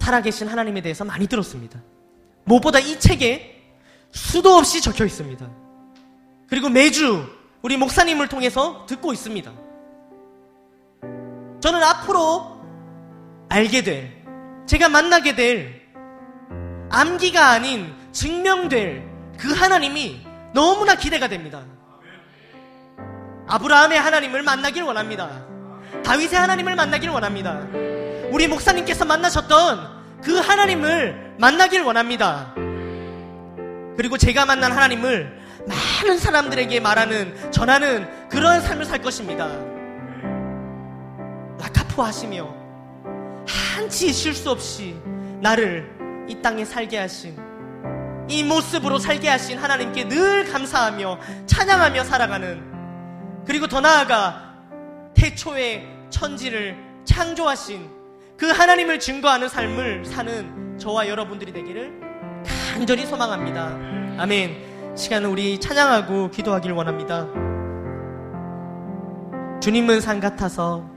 살아계신 0.00 0.46
하나님에 0.46 0.82
대해서 0.82 1.04
많이 1.04 1.26
들었습니다. 1.26 1.82
무엇보다 2.44 2.78
이 2.78 3.00
책에 3.00 3.60
수도 4.12 4.54
없이 4.54 4.80
적혀 4.80 5.04
있습니다. 5.04 5.50
그리고 6.48 6.68
매주 6.68 7.26
우리 7.62 7.76
목사님을 7.76 8.28
통해서 8.28 8.86
듣고 8.86 9.12
있습니다. 9.12 9.52
저는 11.58 11.82
앞으로 11.82 12.60
알게 13.48 13.82
될, 13.82 14.24
제가 14.66 14.88
만나게 14.88 15.34
될 15.34 15.75
암기가 16.90 17.50
아닌 17.50 17.94
증명될 18.12 19.02
그 19.38 19.52
하나님이 19.52 20.26
너무나 20.54 20.94
기대가 20.94 21.28
됩니다. 21.28 21.62
아브라함의 23.48 24.00
하나님을 24.00 24.42
만나길 24.42 24.82
원합니다. 24.82 25.44
다윗의 26.04 26.38
하나님을 26.38 26.74
만나길 26.74 27.10
원합니다. 27.10 27.60
우리 28.30 28.48
목사님께서 28.48 29.04
만나셨던 29.04 30.20
그 30.22 30.38
하나님을 30.38 31.34
만나길 31.38 31.82
원합니다. 31.82 32.54
그리고 33.96 34.18
제가 34.18 34.46
만난 34.46 34.72
하나님을 34.72 35.40
많은 35.66 36.18
사람들에게 36.18 36.80
말하는, 36.80 37.50
전하는 37.50 38.28
그런 38.28 38.60
삶을 38.60 38.84
살 38.84 39.00
것입니다. 39.00 39.48
라카프 41.58 42.02
하시며 42.02 42.54
한치 43.46 44.12
실수 44.12 44.50
없이 44.50 44.96
나를 45.40 45.95
이 46.28 46.40
땅에 46.42 46.64
살게 46.64 46.98
하신 46.98 47.36
이 48.28 48.42
모습으로 48.42 48.98
살게 48.98 49.28
하신 49.28 49.58
하나님께 49.58 50.08
늘 50.08 50.44
감사하며 50.44 51.18
찬양하며 51.46 52.04
살아가는 52.04 53.44
그리고 53.46 53.68
더 53.68 53.80
나아가 53.80 54.54
태초에 55.14 55.86
천지를 56.10 56.76
창조하신 57.04 57.88
그 58.36 58.50
하나님을 58.50 58.98
증거하는 58.98 59.48
삶을 59.48 60.04
사는 60.04 60.78
저와 60.78 61.08
여러분들이 61.08 61.52
되기를 61.52 62.00
간절히 62.74 63.06
소망합니다. 63.06 63.68
아멘. 64.18 64.94
시간은 64.96 65.30
우리 65.30 65.58
찬양하고 65.58 66.30
기도하길 66.30 66.72
원합니다. 66.72 67.26
주님은 69.60 70.00
산 70.00 70.20
같아서 70.20 70.95